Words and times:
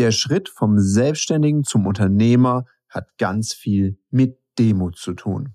Der 0.00 0.12
Schritt 0.12 0.48
vom 0.48 0.78
Selbstständigen 0.78 1.62
zum 1.62 1.86
Unternehmer 1.86 2.64
hat 2.88 3.18
ganz 3.18 3.52
viel 3.52 3.98
mit 4.10 4.38
Demut 4.58 4.96
zu 4.96 5.12
tun. 5.12 5.52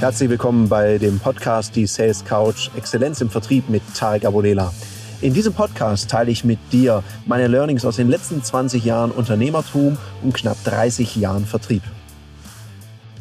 Herzlich 0.00 0.28
willkommen 0.28 0.68
bei 0.68 0.98
dem 0.98 1.20
Podcast 1.20 1.76
Die 1.76 1.86
Sales 1.86 2.24
Couch 2.24 2.68
Exzellenz 2.76 3.20
im 3.20 3.30
Vertrieb 3.30 3.68
mit 3.68 3.82
Tarek 3.94 4.24
Abodela. 4.24 4.74
In 5.20 5.32
diesem 5.32 5.52
Podcast 5.52 6.10
teile 6.10 6.32
ich 6.32 6.42
mit 6.42 6.58
dir 6.72 7.04
meine 7.26 7.46
Learnings 7.46 7.84
aus 7.84 7.94
den 7.94 8.08
letzten 8.08 8.42
20 8.42 8.84
Jahren 8.84 9.12
Unternehmertum 9.12 9.96
und 10.24 10.34
knapp 10.34 10.56
30 10.64 11.14
Jahren 11.14 11.46
Vertrieb. 11.46 11.84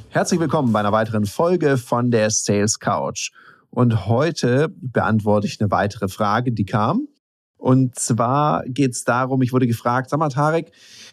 Herzlich 0.09 0.39
willkommen 0.39 0.73
bei 0.73 0.79
einer 0.79 0.91
weiteren 0.91 1.25
Folge 1.25 1.77
von 1.77 2.09
der 2.09 2.31
Sales 2.31 2.79
Couch. 2.79 3.29
Und 3.71 4.05
heute 4.05 4.69
beantworte 4.79 5.47
ich 5.47 5.59
eine 5.59 5.71
weitere 5.71 6.07
Frage, 6.07 6.51
die 6.51 6.65
kam. 6.65 7.07
Und 7.57 7.95
zwar 7.97 8.63
geht 8.67 8.91
es 8.91 9.03
darum, 9.03 9.41
ich 9.41 9.53
wurde 9.53 9.67
gefragt, 9.67 10.09
sag 10.09 10.19
mal 10.19 10.29
Tarek, 10.29 10.71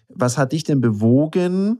was 0.08 0.38
hat 0.38 0.52
dich 0.52 0.64
denn 0.64 0.80
bewogen, 0.80 1.78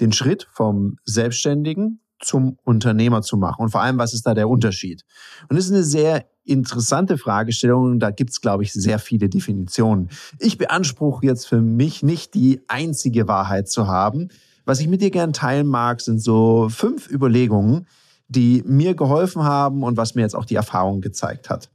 den 0.00 0.12
Schritt 0.12 0.48
vom 0.50 0.96
Selbstständigen 1.04 2.00
zum 2.18 2.58
Unternehmer 2.64 3.22
zu 3.22 3.36
machen? 3.36 3.62
Und 3.62 3.70
vor 3.70 3.82
allem, 3.82 3.98
was 3.98 4.14
ist 4.14 4.26
da 4.26 4.34
der 4.34 4.48
Unterschied? 4.48 5.04
Und 5.48 5.56
das 5.56 5.66
ist 5.66 5.72
eine 5.72 5.84
sehr 5.84 6.26
interessante 6.44 7.18
Fragestellung. 7.18 8.00
Da 8.00 8.10
gibt's, 8.10 8.40
glaube 8.40 8.64
ich, 8.64 8.72
sehr 8.72 8.98
viele 8.98 9.28
Definitionen. 9.28 10.08
Ich 10.38 10.58
beanspruche 10.58 11.26
jetzt 11.26 11.46
für 11.46 11.60
mich 11.60 12.02
nicht 12.02 12.34
die 12.34 12.60
einzige 12.68 13.28
Wahrheit 13.28 13.68
zu 13.68 13.86
haben. 13.86 14.28
Was 14.64 14.80
ich 14.80 14.88
mit 14.88 15.02
dir 15.02 15.10
gern 15.10 15.32
teilen 15.32 15.66
mag, 15.66 16.00
sind 16.00 16.20
so 16.20 16.68
fünf 16.70 17.10
Überlegungen, 17.10 17.86
die 18.32 18.62
mir 18.66 18.94
geholfen 18.94 19.42
haben 19.42 19.82
und 19.82 19.96
was 19.96 20.14
mir 20.14 20.22
jetzt 20.22 20.34
auch 20.34 20.44
die 20.44 20.54
Erfahrung 20.54 21.00
gezeigt 21.00 21.50
hat. 21.50 21.70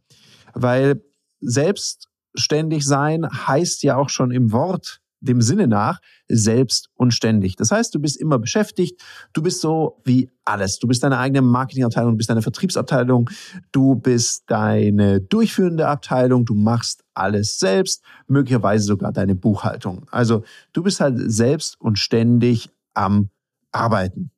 Weil 0.54 1.02
selbstständig 1.40 2.86
sein 2.86 3.26
heißt 3.26 3.84
ja 3.84 3.98
auch 3.98 4.10
schon 4.10 4.32
im 4.32 4.52
Wort 4.52 5.02
dem 5.20 5.42
Sinne 5.42 5.68
nach 5.68 6.00
selbst 6.28 6.90
und 6.96 7.12
ständig. 7.12 7.56
Das 7.56 7.72
heißt, 7.72 7.94
du 7.94 8.00
bist 8.00 8.18
immer 8.18 8.38
beschäftigt, 8.38 9.02
du 9.34 9.42
bist 9.42 9.62
so 9.62 10.00
wie 10.04 10.30
alles. 10.46 10.78
Du 10.78 10.88
bist 10.88 11.04
deine 11.04 11.18
eigene 11.18 11.42
Marketingabteilung, 11.42 12.12
du 12.12 12.18
bist 12.18 12.30
deine 12.30 12.42
Vertriebsabteilung, 12.44 13.30
du 13.72 13.96
bist 13.96 14.44
deine 14.48 15.20
durchführende 15.20 15.88
Abteilung, 15.88 16.46
du 16.46 16.54
machst 16.54 17.04
alles 17.14 17.58
selbst, 17.58 18.04
möglicherweise 18.28 18.86
sogar 18.86 19.12
deine 19.12 19.36
Buchhaltung. 19.36 20.06
Also 20.12 20.44
du 20.74 20.84
bist 20.84 21.00
halt 21.00 21.16
selbst 21.32 21.80
und 21.82 21.98
ständig 21.98 22.70
am 22.94 23.30
Arbeiten. 23.72 24.32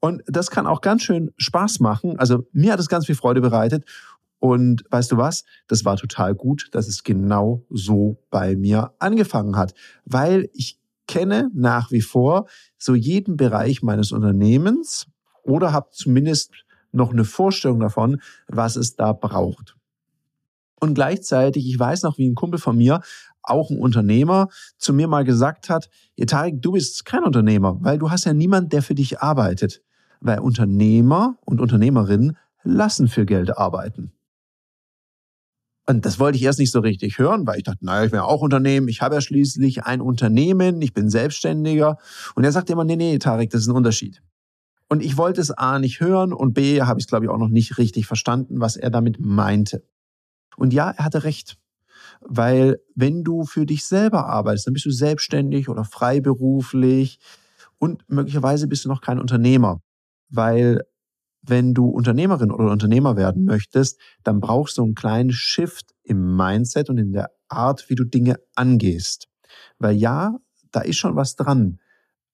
Und 0.00 0.22
das 0.26 0.50
kann 0.50 0.66
auch 0.66 0.80
ganz 0.80 1.02
schön 1.02 1.32
Spaß 1.36 1.80
machen. 1.80 2.18
Also 2.18 2.46
mir 2.52 2.72
hat 2.72 2.80
es 2.80 2.88
ganz 2.88 3.06
viel 3.06 3.14
Freude 3.14 3.40
bereitet. 3.40 3.84
Und 4.40 4.84
weißt 4.90 5.10
du 5.10 5.16
was? 5.16 5.44
Das 5.66 5.84
war 5.84 5.96
total 5.96 6.34
gut, 6.34 6.68
dass 6.72 6.86
es 6.86 7.02
genau 7.02 7.64
so 7.70 8.22
bei 8.30 8.54
mir 8.54 8.92
angefangen 9.00 9.56
hat, 9.56 9.74
weil 10.04 10.48
ich 10.52 10.78
kenne 11.08 11.50
nach 11.54 11.90
wie 11.90 12.02
vor 12.02 12.46
so 12.76 12.94
jeden 12.94 13.36
Bereich 13.36 13.82
meines 13.82 14.12
Unternehmens 14.12 15.06
oder 15.42 15.72
habe 15.72 15.88
zumindest 15.90 16.52
noch 16.92 17.12
eine 17.12 17.24
Vorstellung 17.24 17.80
davon, 17.80 18.20
was 18.46 18.76
es 18.76 18.94
da 18.94 19.12
braucht. 19.12 19.77
Und 20.80 20.94
gleichzeitig, 20.94 21.66
ich 21.66 21.78
weiß 21.78 22.02
noch, 22.02 22.18
wie 22.18 22.28
ein 22.28 22.34
Kumpel 22.34 22.58
von 22.58 22.76
mir, 22.76 23.00
auch 23.42 23.70
ein 23.70 23.78
Unternehmer, 23.78 24.48
zu 24.76 24.92
mir 24.92 25.08
mal 25.08 25.24
gesagt 25.24 25.70
hat, 25.70 25.88
Tarek, 26.26 26.60
du 26.60 26.72
bist 26.72 27.04
kein 27.04 27.24
Unternehmer, 27.24 27.78
weil 27.80 27.98
du 27.98 28.10
hast 28.10 28.24
ja 28.24 28.34
niemand, 28.34 28.72
der 28.72 28.82
für 28.82 28.94
dich 28.94 29.20
arbeitet. 29.20 29.82
Weil 30.20 30.40
Unternehmer 30.40 31.38
und 31.44 31.60
Unternehmerinnen 31.60 32.36
lassen 32.64 33.08
für 33.08 33.24
Geld 33.24 33.56
arbeiten. 33.56 34.12
Und 35.86 36.04
das 36.04 36.18
wollte 36.18 36.36
ich 36.36 36.44
erst 36.44 36.58
nicht 36.58 36.70
so 36.70 36.80
richtig 36.80 37.18
hören, 37.18 37.46
weil 37.46 37.56
ich 37.56 37.62
dachte, 37.62 37.84
naja, 37.84 38.04
ich 38.04 38.10
bin 38.10 38.18
ja 38.18 38.24
auch 38.24 38.42
Unternehmen, 38.42 38.88
ich 38.88 39.00
habe 39.00 39.14
ja 39.14 39.20
schließlich 39.22 39.84
ein 39.84 40.02
Unternehmen, 40.02 40.82
ich 40.82 40.92
bin 40.92 41.08
Selbstständiger. 41.08 41.96
Und 42.34 42.44
er 42.44 42.52
sagte 42.52 42.74
immer, 42.74 42.84
nee, 42.84 42.96
nee, 42.96 43.18
Tarek, 43.18 43.48
das 43.50 43.62
ist 43.62 43.68
ein 43.68 43.76
Unterschied. 43.76 44.20
Und 44.90 45.02
ich 45.02 45.16
wollte 45.16 45.40
es 45.40 45.50
A 45.50 45.78
nicht 45.78 46.00
hören 46.00 46.34
und 46.34 46.52
B 46.52 46.82
habe 46.82 47.00
ich 47.00 47.04
es, 47.04 47.08
glaube 47.08 47.24
ich, 47.24 47.30
auch 47.30 47.38
noch 47.38 47.48
nicht 47.48 47.78
richtig 47.78 48.06
verstanden, 48.06 48.60
was 48.60 48.76
er 48.76 48.90
damit 48.90 49.18
meinte. 49.18 49.82
Und 50.58 50.72
ja, 50.72 50.90
er 50.90 51.04
hatte 51.04 51.24
recht. 51.24 51.56
Weil 52.20 52.78
wenn 52.94 53.24
du 53.24 53.44
für 53.44 53.64
dich 53.64 53.84
selber 53.86 54.26
arbeitest, 54.26 54.66
dann 54.66 54.74
bist 54.74 54.86
du 54.86 54.90
selbstständig 54.90 55.68
oder 55.68 55.84
freiberuflich 55.84 57.18
und 57.78 58.02
möglicherweise 58.08 58.66
bist 58.66 58.84
du 58.84 58.88
noch 58.88 59.00
kein 59.00 59.20
Unternehmer. 59.20 59.80
Weil 60.28 60.82
wenn 61.42 61.74
du 61.74 61.86
Unternehmerin 61.86 62.50
oder 62.50 62.70
Unternehmer 62.70 63.16
werden 63.16 63.44
möchtest, 63.44 64.00
dann 64.24 64.40
brauchst 64.40 64.78
du 64.78 64.82
einen 64.82 64.94
kleinen 64.94 65.30
Shift 65.30 65.94
im 66.02 66.36
Mindset 66.36 66.90
und 66.90 66.98
in 66.98 67.12
der 67.12 67.30
Art, 67.48 67.88
wie 67.88 67.94
du 67.94 68.04
Dinge 68.04 68.36
angehst. 68.54 69.28
Weil 69.78 69.96
ja, 69.96 70.36
da 70.72 70.80
ist 70.80 70.96
schon 70.96 71.16
was 71.16 71.36
dran. 71.36 71.78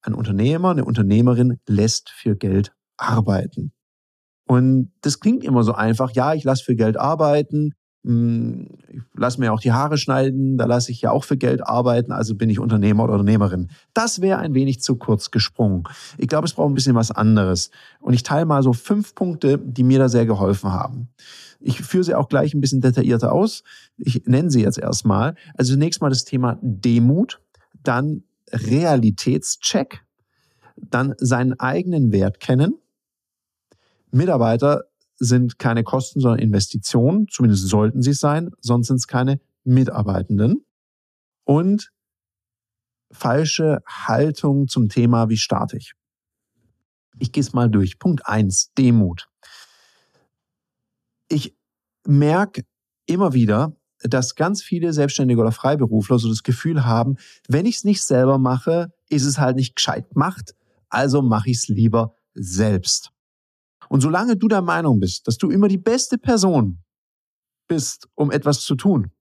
Ein 0.01 0.13
Unternehmer, 0.13 0.71
eine 0.71 0.85
Unternehmerin 0.85 1.59
lässt 1.67 2.09
für 2.09 2.35
Geld 2.35 2.73
arbeiten. 2.97 3.71
Und 4.47 4.91
das 5.01 5.19
klingt 5.19 5.43
immer 5.43 5.63
so 5.63 5.73
einfach. 5.73 6.11
Ja, 6.11 6.33
ich 6.33 6.43
lasse 6.43 6.63
für 6.63 6.75
Geld 6.75 6.97
arbeiten. 6.97 7.73
Ich 8.07 9.01
lasse 9.15 9.39
mir 9.39 9.51
auch 9.51 9.59
die 9.59 9.71
Haare 9.71 9.97
schneiden, 9.97 10.57
da 10.57 10.65
lasse 10.65 10.91
ich 10.91 11.01
ja 11.01 11.09
auch 11.09 11.23
für 11.23 11.37
Geld 11.37 11.65
arbeiten, 11.65 12.11
also 12.11 12.35
bin 12.35 12.51
ich 12.51 12.59
Unternehmer 12.59 13.05
oder 13.05 13.13
Unternehmerin. 13.13 13.69
Das 13.95 14.21
wäre 14.21 14.37
ein 14.37 14.53
wenig 14.53 14.81
zu 14.81 14.95
kurz 14.97 15.31
gesprungen. 15.31 15.85
Ich 16.19 16.27
glaube, 16.27 16.45
es 16.45 16.53
braucht 16.53 16.69
ein 16.69 16.75
bisschen 16.75 16.93
was 16.93 17.09
anderes. 17.09 17.71
Und 17.99 18.13
ich 18.13 18.21
teile 18.21 18.45
mal 18.45 18.61
so 18.61 18.73
fünf 18.73 19.15
Punkte, 19.15 19.57
die 19.57 19.83
mir 19.83 19.97
da 19.97 20.07
sehr 20.07 20.27
geholfen 20.27 20.71
haben. 20.71 21.09
Ich 21.59 21.81
führe 21.81 22.03
sie 22.03 22.13
auch 22.13 22.29
gleich 22.29 22.53
ein 22.53 22.61
bisschen 22.61 22.81
detaillierter 22.81 23.31
aus. 23.31 23.63
Ich 23.97 24.27
nenne 24.27 24.51
sie 24.51 24.61
jetzt 24.61 24.77
erstmal. 24.77 25.33
Also 25.57 25.73
zunächst 25.73 25.99
mal 25.99 26.09
das 26.09 26.25
Thema 26.25 26.59
Demut, 26.61 27.41
dann 27.81 28.21
Realitätscheck, 28.51 30.05
dann 30.77 31.15
seinen 31.17 31.59
eigenen 31.59 32.11
Wert 32.11 32.39
kennen, 32.39 32.75
Mitarbeiter 34.11 34.83
sind 35.17 35.59
keine 35.59 35.83
Kosten, 35.83 36.19
sondern 36.19 36.39
Investitionen. 36.39 37.27
Zumindest 37.29 37.67
sollten 37.67 38.01
sie 38.01 38.11
es 38.11 38.19
sein, 38.19 38.51
sonst 38.59 38.87
sind 38.87 38.97
es 38.97 39.07
keine 39.07 39.39
Mitarbeitenden. 39.63 40.65
Und 41.45 41.91
falsche 43.11 43.81
Haltung 43.87 44.67
zum 44.67 44.89
Thema, 44.89 45.29
wie 45.29 45.37
starte 45.37 45.77
ich? 45.77 45.93
Ich 47.19 47.31
gehe 47.31 47.41
es 47.41 47.53
mal 47.53 47.69
durch. 47.69 47.99
Punkt 47.99 48.27
eins: 48.27 48.71
Demut. 48.77 49.29
Ich 51.29 51.55
merke 52.05 52.65
immer 53.05 53.33
wieder, 53.33 53.75
dass 54.03 54.35
ganz 54.35 54.61
viele 54.61 54.93
Selbstständige 54.93 55.39
oder 55.41 55.51
Freiberufler 55.51 56.19
so 56.19 56.27
das 56.27 56.43
Gefühl 56.43 56.85
haben, 56.85 57.17
wenn 57.47 57.65
ich 57.65 57.77
es 57.77 57.83
nicht 57.83 58.03
selber 58.03 58.37
mache, 58.37 58.93
ist 59.09 59.25
es 59.25 59.39
halt 59.39 59.55
nicht 59.55 59.75
gescheit 59.75 60.09
gemacht, 60.09 60.55
also 60.89 61.21
mache 61.21 61.49
ich 61.49 61.57
es 61.57 61.67
lieber 61.67 62.15
selbst. 62.33 63.11
Und 63.89 64.01
solange 64.01 64.37
du 64.37 64.47
der 64.47 64.61
Meinung 64.61 64.99
bist, 64.99 65.27
dass 65.27 65.37
du 65.37 65.49
immer 65.49 65.67
die 65.67 65.77
beste 65.77 66.17
Person 66.17 66.79
bist, 67.67 68.07
um 68.15 68.31
etwas 68.31 68.61
zu 68.61 68.75
tun, 68.75 69.11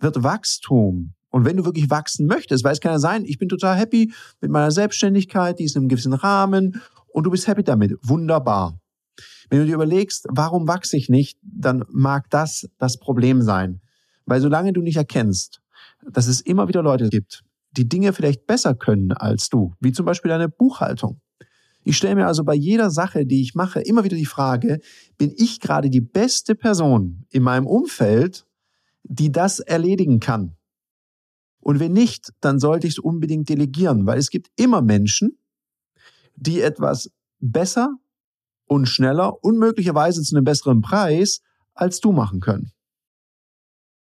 wird 0.00 0.22
Wachstum 0.22 1.14
und 1.32 1.46
wenn 1.46 1.56
du 1.56 1.64
wirklich 1.64 1.90
wachsen 1.90 2.26
möchtest, 2.26 2.62
weil 2.62 2.72
es 2.72 2.80
kann 2.80 2.92
ja 2.92 2.98
sein, 2.98 3.24
ich 3.24 3.38
bin 3.38 3.48
total 3.48 3.76
happy 3.76 4.12
mit 4.40 4.50
meiner 4.50 4.70
Selbstständigkeit, 4.70 5.58
die 5.58 5.64
ist 5.64 5.76
in 5.76 5.82
einem 5.82 5.88
gewissen 5.88 6.12
Rahmen 6.12 6.80
und 7.08 7.24
du 7.24 7.30
bist 7.30 7.46
happy 7.46 7.64
damit. 7.64 7.92
Wunderbar. 8.02 8.78
Wenn 9.48 9.60
du 9.60 9.66
dir 9.66 9.74
überlegst, 9.74 10.26
warum 10.30 10.68
wachse 10.68 10.96
ich 10.96 11.08
nicht, 11.08 11.38
dann 11.42 11.84
mag 11.90 12.28
das 12.30 12.68
das 12.78 12.98
Problem 12.98 13.42
sein. 13.42 13.80
Weil 14.26 14.40
solange 14.40 14.72
du 14.72 14.82
nicht 14.82 14.96
erkennst, 14.96 15.60
dass 16.10 16.26
es 16.26 16.40
immer 16.40 16.68
wieder 16.68 16.82
Leute 16.82 17.08
gibt, 17.08 17.42
die 17.72 17.88
Dinge 17.88 18.12
vielleicht 18.12 18.46
besser 18.46 18.74
können 18.74 19.12
als 19.12 19.48
du, 19.48 19.74
wie 19.80 19.92
zum 19.92 20.04
Beispiel 20.04 20.28
deine 20.28 20.48
Buchhaltung, 20.48 21.20
ich 21.84 21.96
stelle 21.96 22.14
mir 22.14 22.26
also 22.26 22.44
bei 22.44 22.54
jeder 22.54 22.90
Sache, 22.90 23.26
die 23.26 23.42
ich 23.42 23.54
mache, 23.54 23.80
immer 23.80 24.04
wieder 24.04 24.16
die 24.16 24.26
Frage, 24.26 24.80
bin 25.18 25.32
ich 25.36 25.60
gerade 25.60 25.90
die 25.90 26.00
beste 26.00 26.54
Person 26.54 27.26
in 27.30 27.42
meinem 27.42 27.66
Umfeld, 27.66 28.46
die 29.02 29.32
das 29.32 29.58
erledigen 29.58 30.20
kann? 30.20 30.56
Und 31.60 31.80
wenn 31.80 31.92
nicht, 31.92 32.32
dann 32.40 32.58
sollte 32.58 32.86
ich 32.86 32.94
es 32.94 32.98
unbedingt 32.98 33.48
delegieren, 33.48 34.06
weil 34.06 34.18
es 34.18 34.30
gibt 34.30 34.50
immer 34.56 34.82
Menschen, 34.82 35.38
die 36.34 36.60
etwas 36.60 37.10
besser 37.38 37.96
und 38.66 38.86
schneller 38.86 39.42
und 39.44 39.58
möglicherweise 39.58 40.22
zu 40.22 40.36
einem 40.36 40.44
besseren 40.44 40.82
Preis 40.82 41.40
als 41.74 42.00
du 42.00 42.12
machen 42.12 42.40
können. 42.40 42.72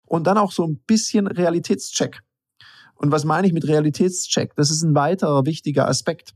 Und 0.06 0.28
dann 0.28 0.38
auch 0.38 0.52
so 0.52 0.66
ein 0.66 0.80
bisschen 0.86 1.28
Realitätscheck. 1.28 2.22
Und 3.04 3.12
was 3.12 3.26
meine 3.26 3.46
ich 3.46 3.52
mit 3.52 3.68
Realitätscheck? 3.68 4.56
Das 4.56 4.72
ist 4.72 4.82
ein 4.82 4.96
weiterer 4.96 5.46
wichtiger 5.46 5.90
Aspekt, 5.90 6.36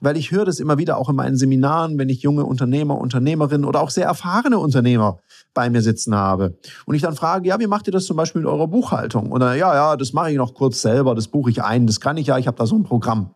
weil 0.00 0.16
ich 0.16 0.30
höre 0.30 0.46
das 0.46 0.60
immer 0.60 0.78
wieder 0.78 0.96
auch 0.96 1.10
in 1.10 1.16
meinen 1.16 1.36
Seminaren, 1.36 1.98
wenn 1.98 2.08
ich 2.08 2.22
junge 2.22 2.46
Unternehmer, 2.46 2.96
Unternehmerinnen 2.96 3.66
oder 3.66 3.82
auch 3.82 3.90
sehr 3.90 4.06
erfahrene 4.06 4.58
Unternehmer 4.58 5.18
bei 5.52 5.68
mir 5.68 5.82
sitzen 5.82 6.14
habe. 6.14 6.56
Und 6.86 6.94
ich 6.94 7.02
dann 7.02 7.14
frage, 7.14 7.46
ja, 7.46 7.60
wie 7.60 7.66
macht 7.66 7.86
ihr 7.86 7.92
das 7.92 8.06
zum 8.06 8.16
Beispiel 8.16 8.40
mit 8.40 8.50
eurer 8.50 8.66
Buchhaltung? 8.66 9.28
Dann, 9.38 9.58
ja, 9.58 9.74
ja, 9.74 9.96
das 9.98 10.14
mache 10.14 10.30
ich 10.30 10.38
noch 10.38 10.54
kurz 10.54 10.80
selber, 10.80 11.14
das 11.14 11.28
buche 11.28 11.50
ich 11.50 11.62
ein, 11.62 11.86
das 11.86 12.00
kann 12.00 12.16
ich 12.16 12.28
ja, 12.28 12.38
ich 12.38 12.46
habe 12.46 12.56
da 12.56 12.64
so 12.64 12.76
ein 12.76 12.84
Programm. 12.84 13.34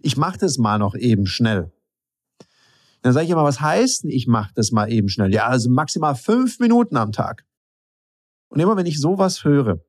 Ich 0.00 0.16
mache 0.16 0.38
das 0.38 0.58
mal 0.58 0.78
noch 0.78 0.94
eben 0.94 1.26
schnell. 1.26 1.72
Dann 3.02 3.12
sage 3.14 3.24
ich 3.24 3.32
immer, 3.32 3.42
was 3.42 3.60
heißt 3.60 4.04
denn, 4.04 4.10
ich 4.10 4.28
mache 4.28 4.52
das 4.54 4.70
mal 4.70 4.92
eben 4.92 5.08
schnell? 5.08 5.34
Ja, 5.34 5.48
also 5.48 5.68
maximal 5.70 6.14
fünf 6.14 6.60
Minuten 6.60 6.96
am 6.96 7.10
Tag. 7.10 7.44
Und 8.48 8.60
immer 8.60 8.76
wenn 8.76 8.86
ich 8.86 9.00
sowas 9.00 9.42
höre, 9.42 9.80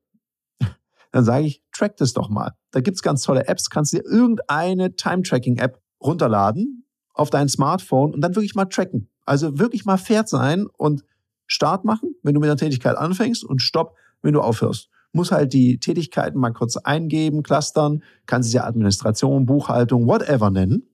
dann 1.14 1.24
sage 1.24 1.46
ich, 1.46 1.62
track 1.70 1.96
das 1.98 2.12
doch 2.12 2.28
mal. 2.28 2.54
Da 2.72 2.80
gibt's 2.80 3.00
ganz 3.00 3.22
tolle 3.22 3.46
Apps, 3.46 3.70
kannst 3.70 3.92
dir 3.92 4.04
irgendeine 4.04 4.96
Time-Tracking-App 4.96 5.80
runterladen 6.02 6.88
auf 7.12 7.30
dein 7.30 7.48
Smartphone 7.48 8.12
und 8.12 8.20
dann 8.20 8.34
wirklich 8.34 8.56
mal 8.56 8.64
tracken. 8.64 9.08
Also 9.24 9.60
wirklich 9.60 9.84
mal 9.84 9.96
fair 9.96 10.24
sein 10.26 10.66
und 10.76 11.04
Start 11.46 11.84
machen, 11.84 12.16
wenn 12.24 12.34
du 12.34 12.40
mit 12.40 12.48
der 12.48 12.56
Tätigkeit 12.56 12.96
anfängst 12.96 13.44
und 13.44 13.62
Stopp, 13.62 13.94
wenn 14.22 14.32
du 14.32 14.40
aufhörst. 14.40 14.88
Muss 15.12 15.30
halt 15.30 15.52
die 15.52 15.78
Tätigkeiten 15.78 16.40
mal 16.40 16.52
kurz 16.52 16.76
eingeben, 16.76 17.44
clustern, 17.44 18.02
kannst 18.26 18.48
es 18.48 18.52
ja 18.52 18.64
Administration, 18.64 19.46
Buchhaltung, 19.46 20.08
whatever 20.08 20.50
nennen. 20.50 20.90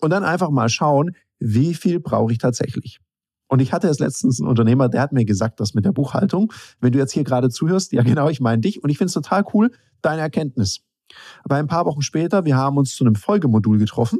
Und 0.00 0.08
dann 0.08 0.24
einfach 0.24 0.48
mal 0.48 0.70
schauen, 0.70 1.14
wie 1.38 1.74
viel 1.74 2.00
brauche 2.00 2.32
ich 2.32 2.38
tatsächlich. 2.38 3.00
Und 3.54 3.60
ich 3.60 3.72
hatte 3.72 3.86
jetzt 3.86 4.00
letztens 4.00 4.40
einen 4.40 4.48
Unternehmer, 4.48 4.88
der 4.88 5.00
hat 5.00 5.12
mir 5.12 5.24
gesagt, 5.24 5.60
das 5.60 5.74
mit 5.74 5.84
der 5.84 5.92
Buchhaltung, 5.92 6.52
wenn 6.80 6.90
du 6.90 6.98
jetzt 6.98 7.12
hier 7.12 7.22
gerade 7.22 7.50
zuhörst, 7.50 7.92
ja 7.92 8.02
genau, 8.02 8.28
ich 8.28 8.40
meine 8.40 8.60
dich 8.60 8.82
und 8.82 8.90
ich 8.90 8.98
finde 8.98 9.10
es 9.10 9.12
total 9.12 9.44
cool, 9.54 9.70
deine 10.02 10.22
Erkenntnis. 10.22 10.80
Aber 11.44 11.54
ein 11.54 11.68
paar 11.68 11.86
Wochen 11.86 12.02
später, 12.02 12.44
wir 12.44 12.56
haben 12.56 12.78
uns 12.78 12.96
zu 12.96 13.04
einem 13.04 13.14
Folgemodul 13.14 13.78
getroffen, 13.78 14.18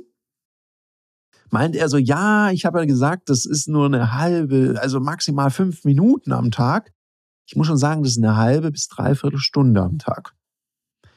meint 1.50 1.74
er 1.74 1.88
so, 1.88 1.96
ja, 1.96 2.52
ich 2.52 2.64
habe 2.64 2.78
ja 2.78 2.84
gesagt, 2.84 3.28
das 3.28 3.44
ist 3.44 3.66
nur 3.66 3.86
eine 3.86 4.14
halbe, 4.14 4.76
also 4.80 5.00
maximal 5.00 5.50
fünf 5.50 5.84
Minuten 5.84 6.30
am 6.30 6.52
Tag. 6.52 6.92
Ich 7.44 7.56
muss 7.56 7.66
schon 7.66 7.76
sagen, 7.76 8.04
das 8.04 8.12
ist 8.12 8.22
eine 8.22 8.36
halbe 8.36 8.70
bis 8.70 8.86
dreiviertel 8.86 9.40
Stunde 9.40 9.82
am 9.82 9.98
Tag. 9.98 10.36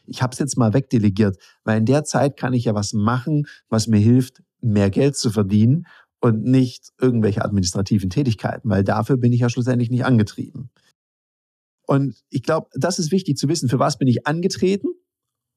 Ich 0.07 0.23
habe 0.23 0.33
es 0.33 0.39
jetzt 0.39 0.57
mal 0.57 0.73
wegdelegiert, 0.73 1.37
weil 1.63 1.77
in 1.77 1.85
der 1.85 2.03
Zeit 2.03 2.35
kann 2.35 2.53
ich 2.53 2.65
ja 2.65 2.73
was 2.73 2.93
machen, 2.93 3.45
was 3.69 3.85
mir 3.85 3.99
hilft, 3.99 4.41
mehr 4.59 4.89
Geld 4.89 5.15
zu 5.15 5.29
verdienen 5.29 5.85
und 6.19 6.43
nicht 6.43 6.91
irgendwelche 6.99 7.43
administrativen 7.43 8.09
Tätigkeiten, 8.09 8.69
weil 8.69 8.83
dafür 8.83 9.17
bin 9.17 9.33
ich 9.33 9.41
ja 9.41 9.49
schlussendlich 9.49 9.89
nicht 9.89 10.05
angetrieben. 10.05 10.69
Und 11.87 12.23
ich 12.29 12.43
glaube, 12.43 12.67
das 12.73 12.99
ist 12.99 13.11
wichtig 13.11 13.37
zu 13.37 13.47
wissen, 13.47 13.69
für 13.69 13.79
was 13.79 13.97
bin 13.97 14.07
ich 14.07 14.27
angetreten 14.27 14.89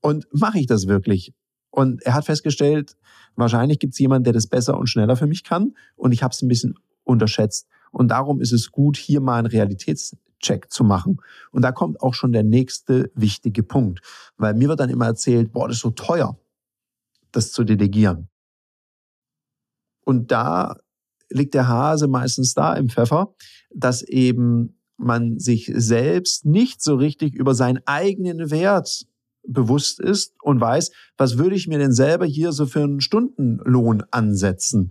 und 0.00 0.26
mache 0.32 0.58
ich 0.58 0.66
das 0.66 0.86
wirklich? 0.86 1.34
Und 1.70 2.02
er 2.02 2.14
hat 2.14 2.24
festgestellt, 2.24 2.96
wahrscheinlich 3.36 3.78
gibt 3.78 3.94
es 3.94 3.98
jemanden, 3.98 4.24
der 4.24 4.32
das 4.32 4.46
besser 4.46 4.78
und 4.78 4.88
schneller 4.88 5.16
für 5.16 5.26
mich 5.26 5.44
kann 5.44 5.74
und 5.96 6.12
ich 6.12 6.22
habe 6.22 6.32
es 6.32 6.42
ein 6.42 6.48
bisschen 6.48 6.74
unterschätzt. 7.04 7.66
Und 7.90 8.08
darum 8.08 8.40
ist 8.40 8.52
es 8.52 8.70
gut, 8.70 8.96
hier 8.96 9.20
mal 9.20 9.38
einen 9.38 9.48
Realitätscheck 9.48 10.70
zu 10.70 10.84
machen. 10.84 11.18
Und 11.50 11.62
da 11.62 11.72
kommt 11.72 12.00
auch 12.00 12.14
schon 12.14 12.32
der 12.32 12.44
nächste 12.44 13.10
wichtige 13.14 13.62
Punkt, 13.62 14.00
weil 14.36 14.54
mir 14.54 14.68
wird 14.68 14.80
dann 14.80 14.90
immer 14.90 15.06
erzählt, 15.06 15.52
boah, 15.52 15.66
das 15.66 15.78
ist 15.78 15.82
so 15.82 15.90
teuer, 15.90 16.38
das 17.32 17.50
zu 17.52 17.64
delegieren. 17.64 18.29
Und 20.10 20.32
da 20.32 20.76
liegt 21.28 21.54
der 21.54 21.68
Hase 21.68 22.08
meistens 22.08 22.52
da 22.54 22.74
im 22.74 22.88
Pfeffer, 22.88 23.32
dass 23.72 24.02
eben 24.02 24.80
man 24.96 25.38
sich 25.38 25.70
selbst 25.72 26.44
nicht 26.44 26.82
so 26.82 26.96
richtig 26.96 27.36
über 27.36 27.54
seinen 27.54 27.78
eigenen 27.86 28.50
Wert 28.50 29.06
bewusst 29.46 30.00
ist 30.00 30.34
und 30.42 30.60
weiß, 30.60 30.90
was 31.16 31.38
würde 31.38 31.54
ich 31.54 31.68
mir 31.68 31.78
denn 31.78 31.92
selber 31.92 32.26
hier 32.26 32.50
so 32.50 32.66
für 32.66 32.82
einen 32.82 33.00
Stundenlohn 33.00 34.02
ansetzen? 34.10 34.90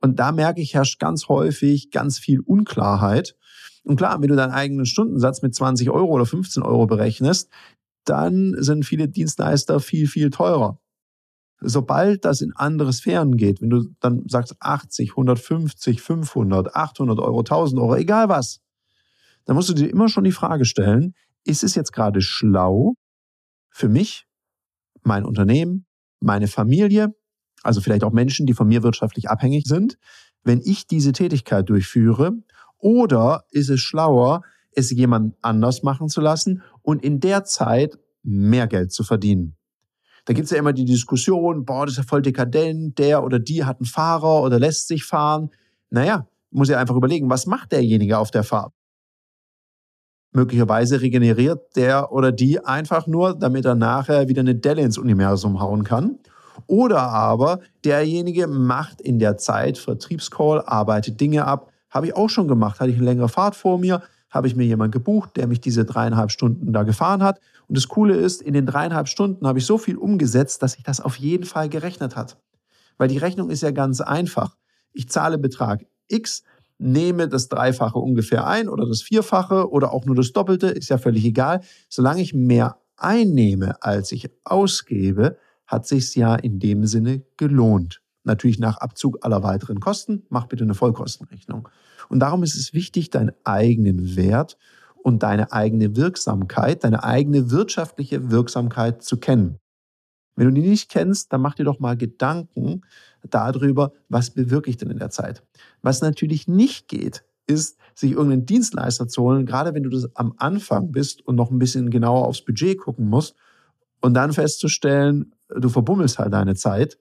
Und 0.00 0.20
da 0.20 0.30
merke 0.30 0.60
ich, 0.60 0.74
herrscht 0.74 1.00
ganz 1.00 1.26
häufig 1.26 1.90
ganz 1.90 2.20
viel 2.20 2.38
Unklarheit. 2.38 3.34
Und 3.82 3.96
klar, 3.96 4.22
wenn 4.22 4.28
du 4.28 4.36
deinen 4.36 4.52
eigenen 4.52 4.86
Stundensatz 4.86 5.42
mit 5.42 5.52
20 5.52 5.90
Euro 5.90 6.12
oder 6.12 6.26
15 6.26 6.62
Euro 6.62 6.86
berechnest, 6.86 7.50
dann 8.04 8.54
sind 8.62 8.86
viele 8.86 9.08
Dienstleister 9.08 9.80
viel, 9.80 10.06
viel 10.06 10.30
teurer 10.30 10.79
sobald 11.60 12.24
das 12.24 12.40
in 12.40 12.52
andere 12.54 12.92
Sphären 12.92 13.36
geht, 13.36 13.60
wenn 13.60 13.70
du 13.70 13.84
dann 14.00 14.24
sagst 14.26 14.56
80, 14.60 15.10
150, 15.10 16.00
500, 16.00 16.74
800 16.74 17.18
Euro, 17.18 17.40
1000 17.40 17.80
Euro, 17.80 17.96
egal 17.96 18.28
was, 18.28 18.60
dann 19.44 19.56
musst 19.56 19.68
du 19.68 19.74
dir 19.74 19.88
immer 19.88 20.08
schon 20.08 20.24
die 20.24 20.32
Frage 20.32 20.64
stellen, 20.64 21.14
ist 21.44 21.64
es 21.64 21.74
jetzt 21.74 21.92
gerade 21.92 22.20
schlau 22.20 22.94
für 23.70 23.88
mich, 23.88 24.26
mein 25.02 25.24
Unternehmen, 25.24 25.86
meine 26.20 26.48
Familie, 26.48 27.14
also 27.62 27.80
vielleicht 27.80 28.04
auch 28.04 28.12
Menschen, 28.12 28.46
die 28.46 28.54
von 28.54 28.68
mir 28.68 28.82
wirtschaftlich 28.82 29.30
abhängig 29.30 29.64
sind, 29.66 29.98
wenn 30.42 30.60
ich 30.62 30.86
diese 30.86 31.12
Tätigkeit 31.12 31.68
durchführe, 31.68 32.32
oder 32.78 33.44
ist 33.50 33.68
es 33.68 33.80
schlauer, 33.80 34.42
es 34.72 34.90
jemand 34.90 35.34
anders 35.42 35.82
machen 35.82 36.08
zu 36.08 36.20
lassen 36.20 36.62
und 36.82 37.04
in 37.04 37.20
der 37.20 37.44
Zeit 37.44 37.98
mehr 38.22 38.66
Geld 38.66 38.92
zu 38.92 39.04
verdienen? 39.04 39.56
Da 40.30 40.34
gibt's 40.34 40.52
ja 40.52 40.58
immer 40.58 40.72
die 40.72 40.84
Diskussion, 40.84 41.64
boah, 41.64 41.86
das 41.86 41.94
ist 41.94 41.98
ja 41.98 42.04
voll 42.04 42.22
dekadent, 42.22 42.96
der 43.00 43.24
oder 43.24 43.40
die 43.40 43.64
hat 43.64 43.80
einen 43.80 43.86
Fahrer 43.86 44.44
oder 44.44 44.60
lässt 44.60 44.86
sich 44.86 45.02
fahren. 45.02 45.50
Naja, 45.90 46.28
muss 46.52 46.68
ja 46.68 46.78
einfach 46.78 46.94
überlegen, 46.94 47.28
was 47.28 47.46
macht 47.46 47.72
derjenige 47.72 48.16
auf 48.16 48.30
der 48.30 48.44
Fahrt? 48.44 48.72
Möglicherweise 50.30 51.00
regeneriert 51.00 51.74
der 51.74 52.12
oder 52.12 52.30
die 52.30 52.64
einfach 52.64 53.08
nur, 53.08 53.36
damit 53.36 53.64
er 53.64 53.74
nachher 53.74 54.28
wieder 54.28 54.42
eine 54.42 54.54
Delle 54.54 54.82
ins 54.82 54.98
Universum 54.98 55.60
hauen 55.60 55.82
kann. 55.82 56.20
Oder 56.68 57.00
aber 57.00 57.58
derjenige 57.84 58.46
macht 58.46 59.00
in 59.00 59.18
der 59.18 59.36
Zeit 59.36 59.78
Vertriebscall, 59.78 60.62
arbeitet 60.64 61.20
Dinge 61.20 61.44
ab. 61.44 61.72
Habe 61.90 62.06
ich 62.06 62.14
auch 62.14 62.30
schon 62.30 62.46
gemacht. 62.46 62.78
Hatte 62.78 62.90
ich 62.90 62.98
eine 62.98 63.04
längere 63.04 63.28
Fahrt 63.28 63.56
vor 63.56 63.78
mir, 63.78 64.00
habe 64.30 64.46
ich 64.46 64.56
mir 64.56 64.64
jemanden 64.64 64.92
gebucht, 64.92 65.36
der 65.36 65.46
mich 65.46 65.60
diese 65.60 65.84
dreieinhalb 65.84 66.30
Stunden 66.30 66.72
da 66.72 66.84
gefahren 66.84 67.22
hat. 67.22 67.40
Und 67.68 67.76
das 67.76 67.88
Coole 67.88 68.14
ist, 68.14 68.40
in 68.42 68.54
den 68.54 68.66
dreieinhalb 68.66 69.08
Stunden 69.08 69.46
habe 69.46 69.58
ich 69.58 69.66
so 69.66 69.76
viel 69.76 69.96
umgesetzt, 69.96 70.62
dass 70.62 70.72
sich 70.72 70.84
das 70.84 71.00
auf 71.00 71.16
jeden 71.16 71.44
Fall 71.44 71.68
gerechnet 71.68 72.16
hat. 72.16 72.38
Weil 72.96 73.08
die 73.08 73.18
Rechnung 73.18 73.50
ist 73.50 73.62
ja 73.62 73.72
ganz 73.72 74.00
einfach. 74.00 74.56
Ich 74.92 75.08
zahle 75.08 75.38
Betrag 75.38 75.84
X, 76.08 76.44
nehme 76.78 77.28
das 77.28 77.48
Dreifache 77.48 77.98
ungefähr 77.98 78.46
ein 78.46 78.68
oder 78.68 78.86
das 78.86 79.02
Vierfache 79.02 79.70
oder 79.70 79.92
auch 79.92 80.06
nur 80.06 80.16
das 80.16 80.32
Doppelte, 80.32 80.68
ist 80.68 80.88
ja 80.88 80.98
völlig 80.98 81.24
egal. 81.24 81.60
Solange 81.88 82.22
ich 82.22 82.34
mehr 82.34 82.78
einnehme, 82.96 83.82
als 83.82 84.12
ich 84.12 84.30
ausgebe, 84.44 85.36
hat 85.66 85.86
sich's 85.86 86.14
ja 86.14 86.34
in 86.34 86.58
dem 86.58 86.86
Sinne 86.86 87.22
gelohnt. 87.36 88.00
Natürlich 88.30 88.60
nach 88.60 88.76
Abzug 88.76 89.18
aller 89.22 89.42
weiteren 89.42 89.80
Kosten. 89.80 90.22
Mach 90.28 90.46
bitte 90.46 90.62
eine 90.62 90.74
Vollkostenrechnung. 90.74 91.68
Und 92.08 92.20
darum 92.20 92.44
ist 92.44 92.54
es 92.54 92.72
wichtig, 92.72 93.10
deinen 93.10 93.32
eigenen 93.42 94.14
Wert 94.14 94.56
und 95.02 95.24
deine 95.24 95.50
eigene 95.50 95.96
Wirksamkeit, 95.96 96.84
deine 96.84 97.02
eigene 97.02 97.50
wirtschaftliche 97.50 98.30
Wirksamkeit 98.30 99.02
zu 99.02 99.16
kennen. 99.16 99.58
Wenn 100.36 100.46
du 100.46 100.52
die 100.52 100.68
nicht 100.68 100.88
kennst, 100.88 101.32
dann 101.32 101.40
mach 101.40 101.56
dir 101.56 101.64
doch 101.64 101.80
mal 101.80 101.96
Gedanken 101.96 102.82
darüber, 103.28 103.94
was 104.08 104.30
bewirke 104.30 104.70
ich 104.70 104.76
denn 104.76 104.90
in 104.90 105.00
der 105.00 105.10
Zeit. 105.10 105.42
Was 105.82 106.00
natürlich 106.00 106.46
nicht 106.46 106.86
geht, 106.86 107.24
ist, 107.48 107.78
sich 107.96 108.12
irgendeinen 108.12 108.46
Dienstleister 108.46 109.08
zu 109.08 109.22
holen, 109.22 109.44
gerade 109.44 109.74
wenn 109.74 109.82
du 109.82 109.90
das 109.90 110.08
am 110.14 110.34
Anfang 110.36 110.92
bist 110.92 111.26
und 111.26 111.34
noch 111.34 111.50
ein 111.50 111.58
bisschen 111.58 111.90
genauer 111.90 112.28
aufs 112.28 112.44
Budget 112.44 112.78
gucken 112.78 113.08
musst 113.08 113.34
und 114.00 114.14
dann 114.14 114.32
festzustellen, 114.32 115.34
du 115.48 115.68
verbummelst 115.68 116.20
halt 116.20 116.32
deine 116.32 116.54
Zeit 116.54 116.96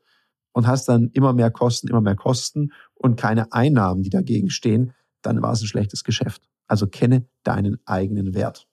und 0.51 0.67
hast 0.67 0.87
dann 0.89 1.09
immer 1.13 1.33
mehr 1.33 1.51
Kosten, 1.51 1.87
immer 1.87 2.01
mehr 2.01 2.15
Kosten 2.15 2.71
und 2.95 3.17
keine 3.17 3.51
Einnahmen, 3.51 4.03
die 4.03 4.09
dagegen 4.09 4.49
stehen, 4.49 4.93
dann 5.21 5.41
war 5.41 5.51
es 5.51 5.61
ein 5.61 5.67
schlechtes 5.67 6.03
Geschäft. 6.03 6.47
Also 6.67 6.87
kenne 6.87 7.27
deinen 7.43 7.79
eigenen 7.85 8.33
Wert. 8.33 8.67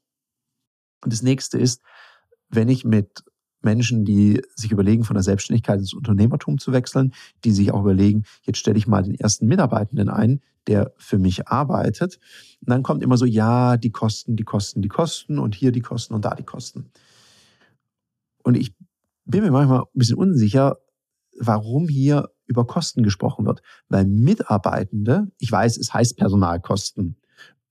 Und 1.02 1.12
das 1.12 1.22
nächste 1.22 1.58
ist, 1.58 1.82
wenn 2.48 2.68
ich 2.68 2.84
mit 2.84 3.24
Menschen, 3.62 4.04
die 4.04 4.42
sich 4.54 4.70
überlegen, 4.70 5.04
von 5.04 5.14
der 5.14 5.22
Selbstständigkeit 5.22 5.78
ins 5.78 5.94
Unternehmertum 5.94 6.58
zu 6.58 6.72
wechseln, 6.72 7.12
die 7.44 7.50
sich 7.50 7.72
auch 7.72 7.80
überlegen, 7.80 8.24
jetzt 8.42 8.58
stelle 8.58 8.78
ich 8.78 8.86
mal 8.86 9.02
den 9.02 9.14
ersten 9.14 9.46
Mitarbeitenden 9.46 10.08
ein, 10.08 10.40
der 10.66 10.92
für 10.96 11.18
mich 11.18 11.48
arbeitet. 11.48 12.18
Und 12.60 12.70
dann 12.70 12.82
kommt 12.82 13.02
immer 13.02 13.16
so, 13.16 13.24
ja, 13.24 13.76
die 13.76 13.90
Kosten, 13.90 14.36
die 14.36 14.44
Kosten, 14.44 14.82
die 14.82 14.88
Kosten 14.88 15.38
und 15.38 15.54
hier 15.54 15.72
die 15.72 15.80
Kosten 15.80 16.14
und 16.14 16.24
da 16.24 16.34
die 16.34 16.44
Kosten. 16.44 16.90
Und 18.42 18.56
ich 18.56 18.74
bin 19.24 19.42
mir 19.42 19.50
manchmal 19.50 19.80
ein 19.80 19.98
bisschen 19.98 20.18
unsicher, 20.18 20.78
warum 21.38 21.88
hier 21.88 22.30
über 22.46 22.66
Kosten 22.66 23.02
gesprochen 23.02 23.46
wird. 23.46 23.62
Weil 23.88 24.06
Mitarbeitende, 24.06 25.28
ich 25.38 25.50
weiß, 25.50 25.76
es 25.76 25.92
heißt 25.92 26.16
Personalkosten 26.16 27.16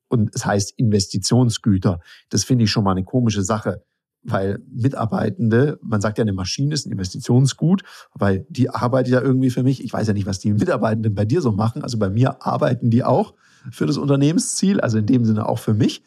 und 0.07 0.33
es 0.35 0.45
heißt 0.45 0.73
Investitionsgüter. 0.77 1.99
Das 2.29 2.43
finde 2.43 2.65
ich 2.65 2.71
schon 2.71 2.83
mal 2.83 2.91
eine 2.91 3.03
komische 3.03 3.43
Sache, 3.43 3.83
weil 4.23 4.59
Mitarbeitende, 4.71 5.79
man 5.81 6.01
sagt 6.01 6.17
ja, 6.17 6.23
eine 6.23 6.33
Maschine 6.33 6.73
ist 6.73 6.85
ein 6.85 6.91
Investitionsgut, 6.91 7.83
weil 8.13 8.45
die 8.49 8.69
arbeitet 8.69 9.13
ja 9.13 9.21
irgendwie 9.21 9.51
für 9.51 9.63
mich. 9.63 9.83
Ich 9.83 9.93
weiß 9.93 10.07
ja 10.07 10.13
nicht, 10.13 10.25
was 10.25 10.39
die 10.39 10.51
Mitarbeitenden 10.53 11.13
bei 11.13 11.25
dir 11.25 11.41
so 11.41 11.51
machen. 11.51 11.83
Also 11.83 11.99
bei 11.99 12.09
mir 12.09 12.45
arbeiten 12.45 12.89
die 12.89 13.03
auch 13.03 13.35
für 13.71 13.85
das 13.85 13.97
Unternehmensziel, 13.97 14.81
also 14.81 14.97
in 14.97 15.05
dem 15.05 15.25
Sinne 15.25 15.47
auch 15.47 15.59
für 15.59 15.73
mich. 15.73 16.03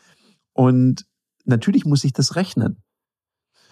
Und 0.52 1.06
natürlich 1.44 1.84
muss 1.84 2.04
ich 2.04 2.12
das 2.12 2.34
rechnen. 2.36 2.82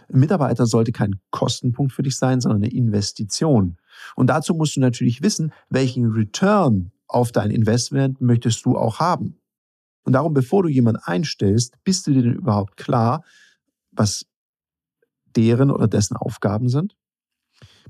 Mitarbeiter 0.08 0.66
sollte 0.66 0.92
kein 0.92 1.20
Kostenpunkt 1.30 1.92
für 1.92 2.02
dich 2.02 2.16
sein, 2.16 2.40
sondern 2.40 2.62
eine 2.62 2.72
Investition. 2.72 3.76
Und 4.14 4.28
dazu 4.28 4.54
musst 4.54 4.76
du 4.76 4.80
natürlich 4.80 5.22
wissen, 5.22 5.52
welchen 5.68 6.12
Return 6.12 6.92
auf 7.06 7.32
dein 7.32 7.50
Investment 7.50 8.20
möchtest 8.20 8.64
du 8.66 8.76
auch 8.76 9.00
haben. 9.00 9.40
Und 10.04 10.12
darum, 10.12 10.34
bevor 10.34 10.62
du 10.62 10.68
jemanden 10.68 11.00
einstellst, 11.04 11.76
bist 11.84 12.06
du 12.06 12.12
dir 12.12 12.22
denn 12.22 12.34
überhaupt 12.34 12.76
klar, 12.76 13.24
was 13.90 14.26
deren 15.36 15.70
oder 15.70 15.88
dessen 15.88 16.16
Aufgaben 16.16 16.68
sind? 16.68 16.96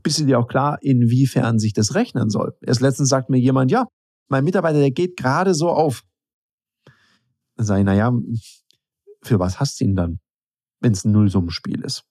bist 0.07 0.21
du 0.21 0.25
dir 0.25 0.39
auch 0.39 0.47
klar, 0.47 0.79
inwiefern 0.83 1.59
sich 1.59 1.73
das 1.73 1.97
rechnen 1.97 2.31
soll. 2.31 2.57
Erst 2.61 2.81
letztens 2.81 3.09
sagt 3.09 3.29
mir 3.29 3.39
jemand, 3.39 3.73
ja, 3.73 3.87
mein 4.29 4.45
Mitarbeiter, 4.45 4.79
der 4.79 4.93
geht 4.93 5.17
gerade 5.17 5.53
so 5.53 5.69
auf. 5.71 6.05
Dann 7.57 7.67
sage 7.67 7.81
ich, 7.81 7.87
naja, 7.87 8.13
für 9.23 9.41
was 9.41 9.59
hast 9.59 9.81
du 9.81 9.85
ihn 9.85 9.97
dann, 9.97 10.21
wenn 10.81 10.93
es 10.93 11.05
ein 11.05 11.13
Nullsummenspiel 11.13 11.83
ist? 11.83 12.05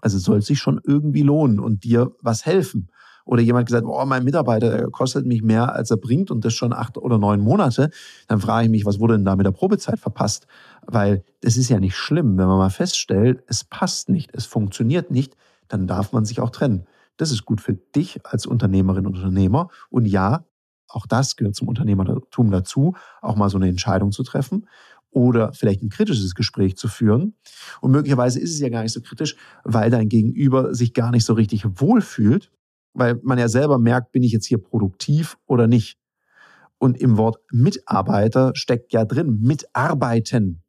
Also 0.00 0.18
soll 0.18 0.38
es 0.38 0.46
sich 0.46 0.58
schon 0.58 0.80
irgendwie 0.84 1.22
lohnen 1.22 1.60
und 1.60 1.84
dir 1.84 2.12
was 2.20 2.46
helfen. 2.46 2.90
Oder 3.24 3.42
jemand 3.42 3.66
gesagt, 3.66 3.86
oh, 3.86 4.04
mein 4.06 4.24
Mitarbeiter 4.24 4.70
der 4.70 4.90
kostet 4.90 5.26
mich 5.26 5.42
mehr, 5.42 5.74
als 5.74 5.90
er 5.90 5.98
bringt 5.98 6.30
und 6.30 6.44
das 6.44 6.54
schon 6.54 6.72
acht 6.72 6.96
oder 6.96 7.18
neun 7.18 7.40
Monate. 7.40 7.90
Dann 8.26 8.40
frage 8.40 8.64
ich 8.64 8.70
mich, 8.70 8.86
was 8.86 8.98
wurde 8.98 9.14
denn 9.14 9.24
da 9.24 9.36
mit 9.36 9.46
der 9.46 9.52
Probezeit 9.52 10.00
verpasst? 10.00 10.46
Weil 10.86 11.22
das 11.40 11.56
ist 11.56 11.68
ja 11.68 11.78
nicht 11.78 11.96
schlimm, 11.96 12.38
wenn 12.38 12.46
man 12.46 12.58
mal 12.58 12.70
feststellt, 12.70 13.44
es 13.46 13.62
passt 13.62 14.08
nicht, 14.08 14.34
es 14.34 14.46
funktioniert 14.46 15.10
nicht, 15.10 15.36
dann 15.68 15.86
darf 15.86 16.12
man 16.12 16.24
sich 16.24 16.40
auch 16.40 16.50
trennen. 16.50 16.86
Das 17.18 17.30
ist 17.30 17.44
gut 17.44 17.60
für 17.60 17.74
dich 17.74 18.24
als 18.24 18.46
Unternehmerin 18.46 19.06
und 19.06 19.16
Unternehmer. 19.16 19.68
Und 19.90 20.06
ja, 20.06 20.44
auch 20.88 21.06
das 21.06 21.36
gehört 21.36 21.54
zum 21.54 21.68
Unternehmertum 21.68 22.50
dazu, 22.50 22.96
auch 23.20 23.36
mal 23.36 23.50
so 23.50 23.58
eine 23.58 23.68
Entscheidung 23.68 24.10
zu 24.10 24.24
treffen 24.24 24.66
oder 25.10 25.52
vielleicht 25.52 25.82
ein 25.82 25.88
kritisches 25.88 26.34
Gespräch 26.34 26.76
zu 26.76 26.88
führen. 26.88 27.34
Und 27.80 27.90
möglicherweise 27.90 28.40
ist 28.40 28.52
es 28.52 28.60
ja 28.60 28.68
gar 28.68 28.82
nicht 28.82 28.92
so 28.92 29.00
kritisch, 29.00 29.36
weil 29.64 29.90
dein 29.90 30.08
Gegenüber 30.08 30.74
sich 30.74 30.94
gar 30.94 31.10
nicht 31.10 31.24
so 31.24 31.34
richtig 31.34 31.64
wohlfühlt, 31.80 32.50
weil 32.94 33.18
man 33.22 33.38
ja 33.38 33.48
selber 33.48 33.78
merkt, 33.78 34.12
bin 34.12 34.22
ich 34.22 34.32
jetzt 34.32 34.46
hier 34.46 34.58
produktiv 34.58 35.36
oder 35.46 35.66
nicht. 35.66 35.98
Und 36.78 36.96
im 36.98 37.18
Wort 37.18 37.38
Mitarbeiter 37.50 38.52
steckt 38.54 38.92
ja 38.92 39.04
drin, 39.04 39.40
mitarbeiten. 39.40 40.62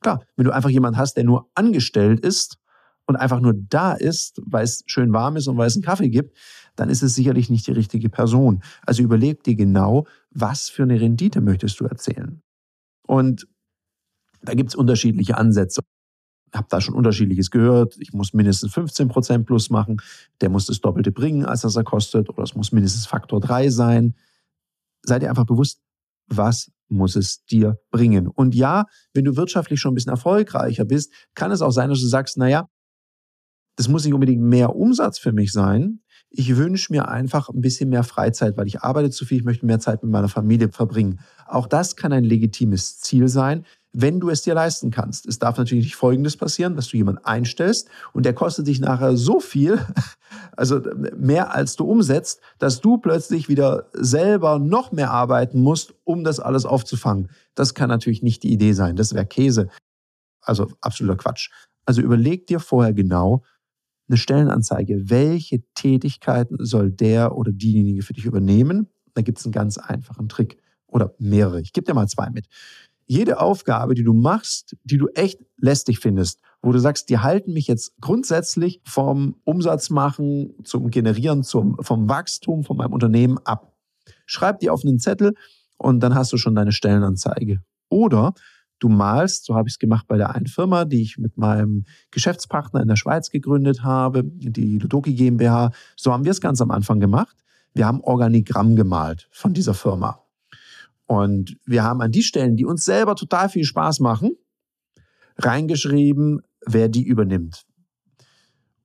Klar, 0.00 0.24
wenn 0.36 0.44
du 0.44 0.52
einfach 0.52 0.70
jemanden 0.70 0.98
hast, 0.98 1.14
der 1.14 1.24
nur 1.24 1.50
angestellt 1.54 2.20
ist 2.20 2.58
und 3.06 3.16
einfach 3.16 3.40
nur 3.40 3.54
da 3.54 3.94
ist, 3.94 4.40
weil 4.44 4.64
es 4.64 4.84
schön 4.86 5.12
warm 5.12 5.36
ist 5.36 5.48
und 5.48 5.56
weil 5.56 5.66
es 5.66 5.74
einen 5.74 5.82
Kaffee 5.82 6.10
gibt, 6.10 6.36
dann 6.76 6.88
ist 6.88 7.02
es 7.02 7.14
sicherlich 7.14 7.50
nicht 7.50 7.66
die 7.66 7.72
richtige 7.72 8.08
Person. 8.08 8.62
Also 8.86 9.02
überleg 9.02 9.42
dir 9.42 9.56
genau, 9.56 10.06
was 10.30 10.68
für 10.68 10.82
eine 10.82 11.00
Rendite 11.00 11.40
möchtest 11.40 11.80
du 11.80 11.86
erzählen. 11.86 12.42
Und 13.06 13.46
da 14.44 14.54
gibt 14.54 14.70
es 14.70 14.74
unterschiedliche 14.74 15.36
Ansätze. 15.36 15.82
Ich 16.52 16.56
habe 16.56 16.68
da 16.70 16.80
schon 16.80 16.94
unterschiedliches 16.94 17.50
gehört. 17.50 17.96
Ich 17.98 18.12
muss 18.12 18.32
mindestens 18.32 18.72
15 18.72 19.08
Prozent 19.08 19.46
plus 19.46 19.70
machen. 19.70 20.00
Der 20.40 20.50
muss 20.50 20.66
das 20.66 20.80
Doppelte 20.80 21.10
bringen, 21.10 21.44
als 21.44 21.62
das 21.62 21.74
er 21.74 21.82
kostet. 21.82 22.28
Oder 22.28 22.44
es 22.44 22.54
muss 22.54 22.70
mindestens 22.70 23.06
Faktor 23.06 23.40
3 23.40 23.70
sein. 23.70 24.14
Seid 25.02 25.22
ihr 25.22 25.30
einfach 25.30 25.46
bewusst, 25.46 25.80
was 26.28 26.70
muss 26.88 27.16
es 27.16 27.44
dir 27.46 27.80
bringen? 27.90 28.28
Und 28.28 28.54
ja, 28.54 28.84
wenn 29.14 29.24
du 29.24 29.36
wirtschaftlich 29.36 29.80
schon 29.80 29.92
ein 29.92 29.94
bisschen 29.96 30.12
erfolgreicher 30.12 30.84
bist, 30.84 31.12
kann 31.34 31.50
es 31.50 31.60
auch 31.60 31.72
sein, 31.72 31.90
dass 31.90 32.00
du 32.00 32.06
sagst, 32.06 32.36
naja, 32.36 32.68
das 33.76 33.88
muss 33.88 34.04
nicht 34.04 34.14
unbedingt 34.14 34.42
mehr 34.42 34.76
Umsatz 34.76 35.18
für 35.18 35.32
mich 35.32 35.50
sein. 35.50 36.00
Ich 36.30 36.56
wünsche 36.56 36.92
mir 36.92 37.08
einfach 37.08 37.48
ein 37.48 37.60
bisschen 37.60 37.90
mehr 37.90 38.04
Freizeit, 38.04 38.56
weil 38.56 38.68
ich 38.68 38.82
arbeite 38.82 39.10
zu 39.10 39.24
viel, 39.24 39.38
ich 39.38 39.44
möchte 39.44 39.66
mehr 39.66 39.80
Zeit 39.80 40.02
mit 40.02 40.12
meiner 40.12 40.28
Familie 40.28 40.70
verbringen. 40.70 41.20
Auch 41.46 41.66
das 41.66 41.96
kann 41.96 42.12
ein 42.12 42.24
legitimes 42.24 43.00
Ziel 43.00 43.26
sein 43.26 43.64
wenn 43.94 44.20
du 44.20 44.28
es 44.28 44.42
dir 44.42 44.54
leisten 44.54 44.90
kannst. 44.90 45.26
Es 45.26 45.38
darf 45.38 45.56
natürlich 45.56 45.84
nicht 45.84 45.96
Folgendes 45.96 46.36
passieren, 46.36 46.74
dass 46.74 46.88
du 46.88 46.96
jemanden 46.96 47.24
einstellst 47.24 47.88
und 48.12 48.26
der 48.26 48.34
kostet 48.34 48.66
dich 48.66 48.80
nachher 48.80 49.16
so 49.16 49.40
viel, 49.40 49.78
also 50.56 50.80
mehr 51.16 51.54
als 51.54 51.76
du 51.76 51.84
umsetzt, 51.84 52.40
dass 52.58 52.80
du 52.80 52.98
plötzlich 52.98 53.48
wieder 53.48 53.88
selber 53.92 54.58
noch 54.58 54.92
mehr 54.92 55.12
arbeiten 55.12 55.60
musst, 55.60 55.94
um 56.04 56.24
das 56.24 56.40
alles 56.40 56.66
aufzufangen. 56.66 57.30
Das 57.54 57.74
kann 57.74 57.88
natürlich 57.88 58.22
nicht 58.22 58.42
die 58.42 58.52
Idee 58.52 58.72
sein. 58.72 58.96
Das 58.96 59.14
wäre 59.14 59.26
Käse. 59.26 59.68
Also 60.42 60.68
absoluter 60.80 61.16
Quatsch. 61.16 61.50
Also 61.86 62.02
überleg 62.02 62.46
dir 62.48 62.60
vorher 62.60 62.92
genau 62.92 63.42
eine 64.08 64.16
Stellenanzeige. 64.16 65.08
Welche 65.08 65.62
Tätigkeiten 65.74 66.56
soll 66.64 66.90
der 66.90 67.36
oder 67.36 67.52
diejenige 67.52 68.02
für 68.02 68.12
dich 68.12 68.24
übernehmen? 68.24 68.88
Da 69.14 69.22
gibt 69.22 69.38
es 69.38 69.44
einen 69.44 69.52
ganz 69.52 69.78
einfachen 69.78 70.28
Trick 70.28 70.58
oder 70.94 71.14
mehrere. 71.18 71.60
Ich 71.60 71.72
gebe 71.72 71.86
dir 71.86 71.94
mal 71.94 72.08
zwei 72.08 72.30
mit 72.30 72.46
jede 73.06 73.40
Aufgabe, 73.40 73.94
die 73.94 74.04
du 74.04 74.14
machst, 74.14 74.76
die 74.84 74.98
du 74.98 75.08
echt 75.14 75.40
lästig 75.58 75.98
findest, 75.98 76.40
wo 76.62 76.72
du 76.72 76.78
sagst, 76.78 77.10
die 77.10 77.18
halten 77.18 77.52
mich 77.52 77.66
jetzt 77.66 77.92
grundsätzlich 78.00 78.80
vom 78.84 79.36
Umsatz 79.44 79.90
machen, 79.90 80.54
zum 80.64 80.90
Generieren, 80.90 81.42
zum, 81.42 81.76
vom 81.80 82.08
Wachstum 82.08 82.64
von 82.64 82.76
meinem 82.76 82.92
Unternehmen 82.92 83.38
ab. 83.44 83.74
Schreib 84.26 84.60
die 84.60 84.70
auf 84.70 84.84
einen 84.84 84.98
Zettel 84.98 85.34
und 85.76 86.00
dann 86.00 86.14
hast 86.14 86.32
du 86.32 86.36
schon 86.36 86.54
deine 86.54 86.72
Stellenanzeige. 86.72 87.60
Oder 87.90 88.34
du 88.78 88.88
malst, 88.88 89.44
so 89.44 89.54
habe 89.54 89.68
ich 89.68 89.74
es 89.74 89.78
gemacht 89.78 90.06
bei 90.08 90.16
der 90.16 90.34
einen 90.34 90.46
Firma, 90.46 90.84
die 90.84 91.02
ich 91.02 91.18
mit 91.18 91.36
meinem 91.36 91.84
Geschäftspartner 92.10 92.80
in 92.80 92.88
der 92.88 92.96
Schweiz 92.96 93.30
gegründet 93.30 93.82
habe, 93.82 94.24
die 94.24 94.78
Ludoki 94.78 95.14
GmbH. 95.14 95.72
So 95.96 96.12
haben 96.12 96.24
wir 96.24 96.32
es 96.32 96.40
ganz 96.40 96.60
am 96.60 96.70
Anfang 96.70 97.00
gemacht. 97.00 97.36
Wir 97.74 97.86
haben 97.86 98.00
Organigramm 98.00 98.76
gemalt 98.76 99.28
von 99.32 99.52
dieser 99.52 99.74
Firma. 99.74 100.23
Und 101.06 101.56
wir 101.64 101.82
haben 101.82 102.00
an 102.00 102.12
die 102.12 102.22
Stellen, 102.22 102.56
die 102.56 102.64
uns 102.64 102.84
selber 102.84 103.14
total 103.14 103.48
viel 103.48 103.64
Spaß 103.64 104.00
machen, 104.00 104.36
reingeschrieben, 105.38 106.40
wer 106.66 106.88
die 106.88 107.04
übernimmt. 107.04 107.66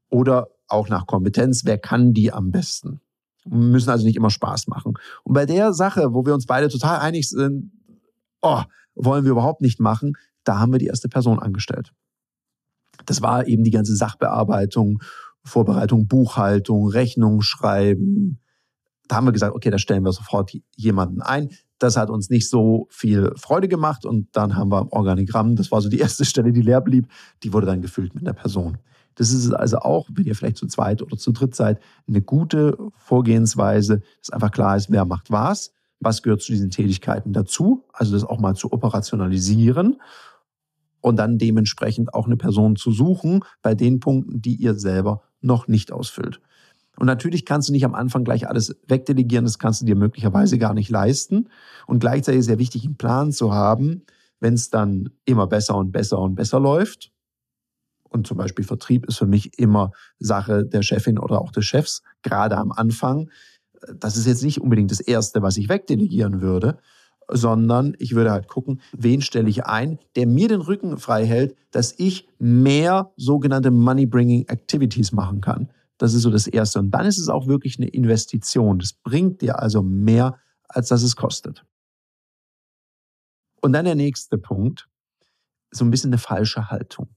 Oder 0.09 0.47
auch 0.67 0.89
nach 0.89 1.07
Kompetenz, 1.07 1.63
wer 1.65 1.77
kann 1.77 2.13
die 2.13 2.31
am 2.31 2.51
besten. 2.51 3.01
Wir 3.45 3.57
müssen 3.57 3.89
also 3.89 4.05
nicht 4.05 4.17
immer 4.17 4.29
Spaß 4.29 4.67
machen. 4.67 4.93
Und 5.23 5.33
bei 5.33 5.45
der 5.45 5.73
Sache, 5.73 6.13
wo 6.13 6.25
wir 6.25 6.33
uns 6.33 6.45
beide 6.45 6.67
total 6.67 6.99
einig 6.99 7.29
sind, 7.29 7.71
oh, 8.41 8.61
wollen 8.95 9.23
wir 9.23 9.31
überhaupt 9.31 9.61
nicht 9.61 9.79
machen, 9.79 10.13
da 10.43 10.59
haben 10.59 10.71
wir 10.71 10.79
die 10.79 10.87
erste 10.87 11.09
Person 11.09 11.39
angestellt. 11.39 11.93
Das 13.05 13.21
war 13.21 13.47
eben 13.47 13.63
die 13.63 13.71
ganze 13.71 13.95
Sachbearbeitung, 13.95 15.01
Vorbereitung, 15.43 16.07
Buchhaltung, 16.07 16.87
Rechnung 16.89 17.41
schreiben. 17.41 18.39
Da 19.07 19.15
haben 19.15 19.25
wir 19.25 19.31
gesagt, 19.31 19.55
okay, 19.55 19.69
da 19.69 19.77
stellen 19.77 20.03
wir 20.03 20.11
sofort 20.11 20.51
jemanden 20.75 21.21
ein. 21.21 21.49
Das 21.79 21.97
hat 21.97 22.09
uns 22.09 22.29
nicht 22.29 22.49
so 22.49 22.87
viel 22.89 23.31
Freude 23.35 23.67
gemacht 23.67 24.05
und 24.05 24.27
dann 24.33 24.55
haben 24.55 24.71
wir 24.71 24.91
Organigramm, 24.91 25.55
das 25.55 25.71
war 25.71 25.81
so 25.81 25.89
die 25.89 25.99
erste 25.99 26.25
Stelle, 26.25 26.51
die 26.51 26.61
leer 26.61 26.81
blieb, 26.81 27.07
die 27.43 27.53
wurde 27.53 27.65
dann 27.65 27.81
gefüllt 27.81 28.13
mit 28.13 28.23
einer 28.23 28.33
Person. 28.33 28.77
Das 29.15 29.31
ist 29.31 29.51
also 29.51 29.79
auch, 29.79 30.07
wenn 30.13 30.25
ihr 30.25 30.35
vielleicht 30.35 30.57
zu 30.57 30.67
zweit 30.67 31.01
oder 31.01 31.17
zu 31.17 31.31
dritt 31.31 31.53
seid, 31.53 31.81
eine 32.07 32.21
gute 32.21 32.77
Vorgehensweise, 32.97 34.01
dass 34.21 34.29
einfach 34.29 34.51
klar 34.51 34.77
ist, 34.77 34.91
wer 34.91 35.03
macht 35.03 35.29
was, 35.29 35.73
was 35.99 36.23
gehört 36.23 36.41
zu 36.41 36.53
diesen 36.53 36.69
Tätigkeiten 36.69 37.33
dazu, 37.33 37.83
also 37.91 38.13
das 38.13 38.23
auch 38.23 38.39
mal 38.39 38.55
zu 38.55 38.71
operationalisieren 38.71 39.97
und 41.01 41.17
dann 41.17 41.37
dementsprechend 41.37 42.13
auch 42.13 42.27
eine 42.27 42.37
Person 42.37 42.75
zu 42.75 42.91
suchen 42.91 43.43
bei 43.61 43.75
den 43.75 43.99
Punkten, 43.99 44.41
die 44.41 44.55
ihr 44.55 44.75
selber 44.75 45.21
noch 45.41 45.67
nicht 45.67 45.91
ausfüllt. 45.91 46.39
Und 46.99 47.05
natürlich 47.05 47.45
kannst 47.45 47.69
du 47.69 47.73
nicht 47.73 47.85
am 47.85 47.95
Anfang 47.95 48.25
gleich 48.25 48.47
alles 48.49 48.75
wegdelegieren, 48.87 49.45
das 49.45 49.57
kannst 49.57 49.81
du 49.81 49.85
dir 49.85 49.95
möglicherweise 49.95 50.57
gar 50.57 50.73
nicht 50.73 50.89
leisten. 50.89 51.49
Und 51.87 51.99
gleichzeitig 51.99 52.39
ist 52.39 52.43
es 52.43 52.47
sehr 52.47 52.59
wichtig, 52.59 52.83
einen 52.83 52.97
Plan 52.97 53.31
zu 53.31 53.53
haben, 53.53 54.03
wenn 54.41 54.53
es 54.53 54.69
dann 54.69 55.09
immer 55.23 55.47
besser 55.47 55.75
und 55.77 55.93
besser 55.93 56.19
und 56.19 56.35
besser 56.35 56.59
läuft. 56.59 57.11
Und 58.03 58.27
zum 58.27 58.37
Beispiel 58.37 58.65
Vertrieb 58.65 59.05
ist 59.05 59.17
für 59.17 59.27
mich 59.27 59.57
immer 59.57 59.91
Sache 60.19 60.65
der 60.65 60.81
Chefin 60.81 61.19
oder 61.19 61.39
auch 61.41 61.51
des 61.51 61.65
Chefs, 61.65 62.03
gerade 62.21 62.57
am 62.57 62.73
Anfang. 62.73 63.29
Das 63.95 64.17
ist 64.17 64.27
jetzt 64.27 64.43
nicht 64.43 64.59
unbedingt 64.59 64.91
das 64.91 64.99
Erste, 64.99 65.41
was 65.41 65.55
ich 65.55 65.69
wegdelegieren 65.69 66.41
würde, 66.41 66.79
sondern 67.31 67.95
ich 67.99 68.13
würde 68.13 68.31
halt 68.31 68.49
gucken, 68.49 68.81
wen 68.91 69.21
stelle 69.21 69.47
ich 69.47 69.65
ein, 69.65 69.99
der 70.17 70.27
mir 70.27 70.49
den 70.49 70.59
Rücken 70.59 70.97
frei 70.97 71.25
hält, 71.25 71.55
dass 71.71 71.93
ich 71.97 72.27
mehr 72.39 73.13
sogenannte 73.15 73.71
Money-Bringing 73.71 74.47
Activities 74.47 75.13
machen 75.13 75.39
kann. 75.39 75.69
Das 75.99 76.13
ist 76.13 76.23
so 76.23 76.31
das 76.31 76.47
Erste. 76.47 76.79
Und 76.79 76.91
dann 76.91 77.05
ist 77.05 77.19
es 77.19 77.29
auch 77.29 77.45
wirklich 77.45 77.77
eine 77.77 77.89
Investition. 77.89 78.79
Das 78.79 78.93
bringt 78.93 79.41
dir 79.41 79.59
also 79.59 79.83
mehr, 79.83 80.39
als 80.67 80.87
dass 80.87 81.03
es 81.03 81.15
kostet. 81.15 81.65
Und 83.61 83.73
dann 83.73 83.85
der 83.85 83.95
nächste 83.95 84.37
Punkt, 84.37 84.87
so 85.71 85.85
ein 85.85 85.91
bisschen 85.91 86.09
eine 86.09 86.17
falsche 86.17 86.71
Haltung. 86.71 87.09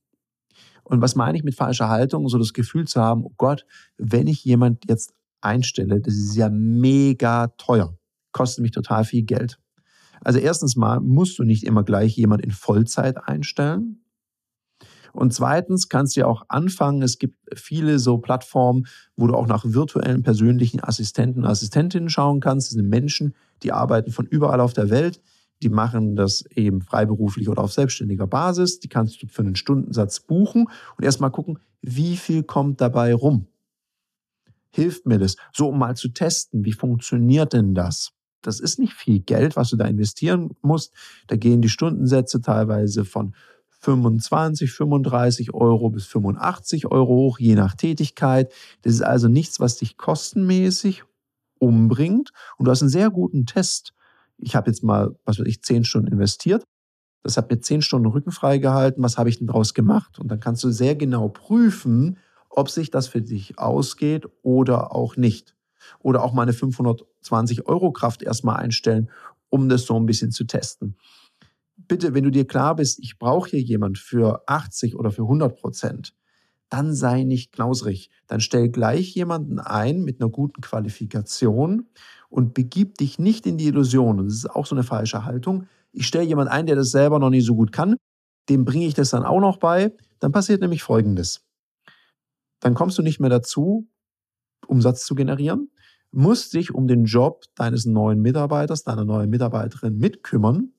Und 0.83 1.01
was 1.01 1.15
meine 1.15 1.39
ich 1.39 1.45
mit 1.45 1.55
falscher 1.55 1.89
Haltung? 1.89 2.29
So 2.29 2.39
das 2.39 2.53
Gefühl 2.53 2.87
zu 2.87 3.01
haben, 3.01 3.25
oh 3.25 3.33
Gott, 3.37 3.65
wenn 3.97 4.27
ich 4.27 4.45
jemand 4.45 4.89
jetzt 4.89 5.15
einstelle, 5.41 6.01
das 6.01 6.15
ist 6.15 6.35
ja 6.35 6.51
mega 6.51 7.49
teuer, 7.57 7.97
kostet 8.33 8.63
mich 8.63 8.73
total 8.73 9.05
viel 9.05 9.23
Geld. 9.23 9.59
Also 10.21 10.39
erstens 10.39 10.77
mal 10.77 11.01
musst 11.01 11.39
du 11.39 11.45
nicht 11.45 11.65
immer 11.65 11.85
gleich 11.85 12.17
jemand 12.17 12.45
in 12.45 12.51
Vollzeit 12.51 13.17
einstellen. 13.29 14.05
Und 15.13 15.35
zweitens 15.35 15.89
kannst 15.89 16.17
du 16.17 16.21
ja 16.21 16.27
auch 16.27 16.45
anfangen, 16.49 17.03
es 17.03 17.19
gibt 17.19 17.37
viele 17.55 17.99
so 17.99 18.19
Plattformen, 18.19 18.87
wo 19.17 19.27
du 19.27 19.35
auch 19.35 19.47
nach 19.47 19.65
virtuellen 19.67 20.23
persönlichen 20.23 20.83
Assistenten 20.83 21.45
Assistentinnen 21.45 22.09
schauen 22.09 22.41
kannst. 22.41 22.69
Das 22.69 22.75
sind 22.75 22.89
Menschen, 22.89 23.35
die 23.63 23.73
arbeiten 23.73 24.11
von 24.11 24.27
überall 24.27 24.61
auf 24.61 24.73
der 24.73 24.91
Welt. 24.91 25.21
Die 25.63 25.69
machen 25.69 26.17
das 26.17 26.45
eben 26.55 26.81
freiberuflich 26.83 27.49
oder 27.49 27.63
auf 27.63 27.73
selbstständiger 27.73 28.27
Basis. 28.27 28.81
Die 28.81 28.89
kannst 28.89 29.23
du 29.23 29.29
für 29.29 29.43
einen 29.43 29.55
Stundensatz 29.55 30.21
buchen 30.21 30.67
und 30.97 31.05
erstmal 31.05 31.31
gucken, 31.31 31.59
wie 31.83 32.17
viel 32.17 32.43
kommt 32.43 32.81
dabei 32.81 33.15
rum. 33.15 33.47
Hilft 34.71 35.07
mir 35.07 35.19
das? 35.19 35.37
So, 35.53 35.69
um 35.69 35.79
mal 35.79 35.97
zu 35.97 36.09
testen, 36.09 36.65
wie 36.65 36.73
funktioniert 36.73 37.53
denn 37.53 37.75
das? 37.75 38.13
Das 38.41 38.59
ist 38.59 38.79
nicht 38.79 38.95
viel 38.95 39.21
Geld, 39.21 39.55
was 39.55 39.71
du 39.71 39.77
da 39.77 39.85
investieren 39.85 40.51
musst. 40.63 40.93
Da 41.29 41.37
gehen 41.37 41.63
die 41.63 41.69
Stundensätze 41.69 42.41
teilweise 42.41 43.05
von 43.05 43.35
25, 43.83 44.73
35 44.73 45.55
Euro 45.55 45.91
bis 45.91 46.07
85 46.07 46.87
Euro 46.87 47.15
hoch, 47.15 47.39
je 47.41 47.57
nach 47.57 47.75
Tätigkeit. 47.75 48.53
Das 48.83 48.95
ist 48.95 49.03
also 49.03 49.29
nichts, 49.29 49.59
was 49.59 49.77
dich 49.77 49.97
kostenmäßig 49.97 51.03
umbringt. 51.59 52.31
Und 52.57 52.67
du 52.67 52.71
hast 52.71 52.83
einen 52.83 52.91
sehr 52.91 53.11
guten 53.11 53.45
Test. 53.45 53.93
Ich 54.39 54.55
habe 54.55 54.71
jetzt 54.71 54.85
mal, 54.85 55.17
was 55.25 55.41
weiß 55.41 55.47
ich, 55.47 55.63
10 55.63 55.85
Stunden 55.85 56.13
investiert. 56.13 56.65
Das 57.25 57.37
hat 57.37 57.51
mir 57.51 57.61
10 57.61 57.83
Stunden 57.83 58.07
Rücken 58.07 58.31
freigehalten. 58.31 59.03
Was 59.03 59.19
habe 59.19 59.29
ich 59.29 59.39
denn 59.39 59.49
daraus 59.49 59.75
gemacht? 59.75 60.19
Und 60.21 60.29
dann 60.29 60.41
kannst 60.41 60.63
du 60.63 60.71
sehr 60.71 60.95
genau 60.95 61.29
prüfen, 61.29 62.19
ob 62.51 62.71
sich 62.71 62.91
das 62.91 63.09
für 63.09 63.21
dich 63.21 63.59
ausgeht 63.59 64.27
oder 64.43 64.95
auch 64.95 65.17
nicht. 65.17 65.57
Oder 65.99 66.23
auch 66.23 66.33
mal 66.33 66.43
eine 66.43 66.53
520 66.53 67.67
Euro 67.67 67.91
Kraft 67.93 68.23
erstmal 68.23 68.57
einstellen, 68.57 69.11
um 69.49 69.69
das 69.69 69.87
so 69.87 69.97
ein 69.97 70.07
bisschen 70.07 70.31
zu 70.31 70.45
testen. 70.45 70.97
Bitte, 71.93 72.15
wenn 72.15 72.25
du 72.25 72.31
dir 72.31 72.47
klar 72.47 72.77
bist, 72.77 72.99
ich 73.01 73.19
brauche 73.19 73.51
hier 73.51 73.61
jemand 73.61 73.99
für 73.99 74.43
80 74.47 74.97
oder 74.97 75.11
für 75.11 75.23
100 75.23 75.55
Prozent, 75.59 76.15
dann 76.69 76.95
sei 76.95 77.23
nicht 77.23 77.53
knausrig. 77.53 78.11
Dann 78.27 78.41
stell 78.41 78.69
gleich 78.71 79.15
jemanden 79.15 79.59
ein 79.59 80.03
mit 80.03 80.21
einer 80.21 80.31
guten 80.31 80.63
Qualifikation 80.63 81.87
und 82.31 82.55
begib 82.55 82.97
dich 82.97 83.19
nicht 83.19 83.47
in 83.47 83.59
die 83.59 83.67
Illusion. 83.67 84.25
Das 84.25 84.35
ist 84.35 84.51
auch 84.51 84.67
so 84.67 84.75
eine 84.75 84.85
falsche 84.85 85.25
Haltung. 85.25 85.67
Ich 85.93 86.07
stelle 86.07 86.25
jemanden 86.25 86.53
ein, 86.53 86.67
der 86.67 86.77
das 86.77 86.91
selber 86.91 87.19
noch 87.19 87.31
nicht 87.31 87.45
so 87.45 87.55
gut 87.55 87.73
kann, 87.73 87.97
dem 88.49 88.65
bringe 88.65 88.87
ich 88.87 88.95
das 88.95 89.11
dann 89.11 89.25
auch 89.25 89.41
noch 89.41 89.59
bei. 89.59 89.93
Dann 90.19 90.33
passiert 90.33 90.61
nämlich 90.61 90.83
Folgendes 90.83 91.43
dann 92.63 92.75
kommst 92.75 92.97
du 92.97 93.03
nicht 93.03 93.19
mehr 93.19 93.29
dazu, 93.29 93.89
Umsatz 94.67 95.05
zu 95.05 95.15
generieren, 95.15 95.71
musst 96.13 96.55
dich 96.55 96.73
um 96.73 96.87
den 96.87 97.05
Job 97.05 97.45
deines 97.57 97.85
neuen 97.87 98.21
Mitarbeiters, 98.21 98.85
deiner 98.85 99.05
neuen 99.05 99.29
Mitarbeiterin 99.29 99.99
mitkümmern. 99.99 100.72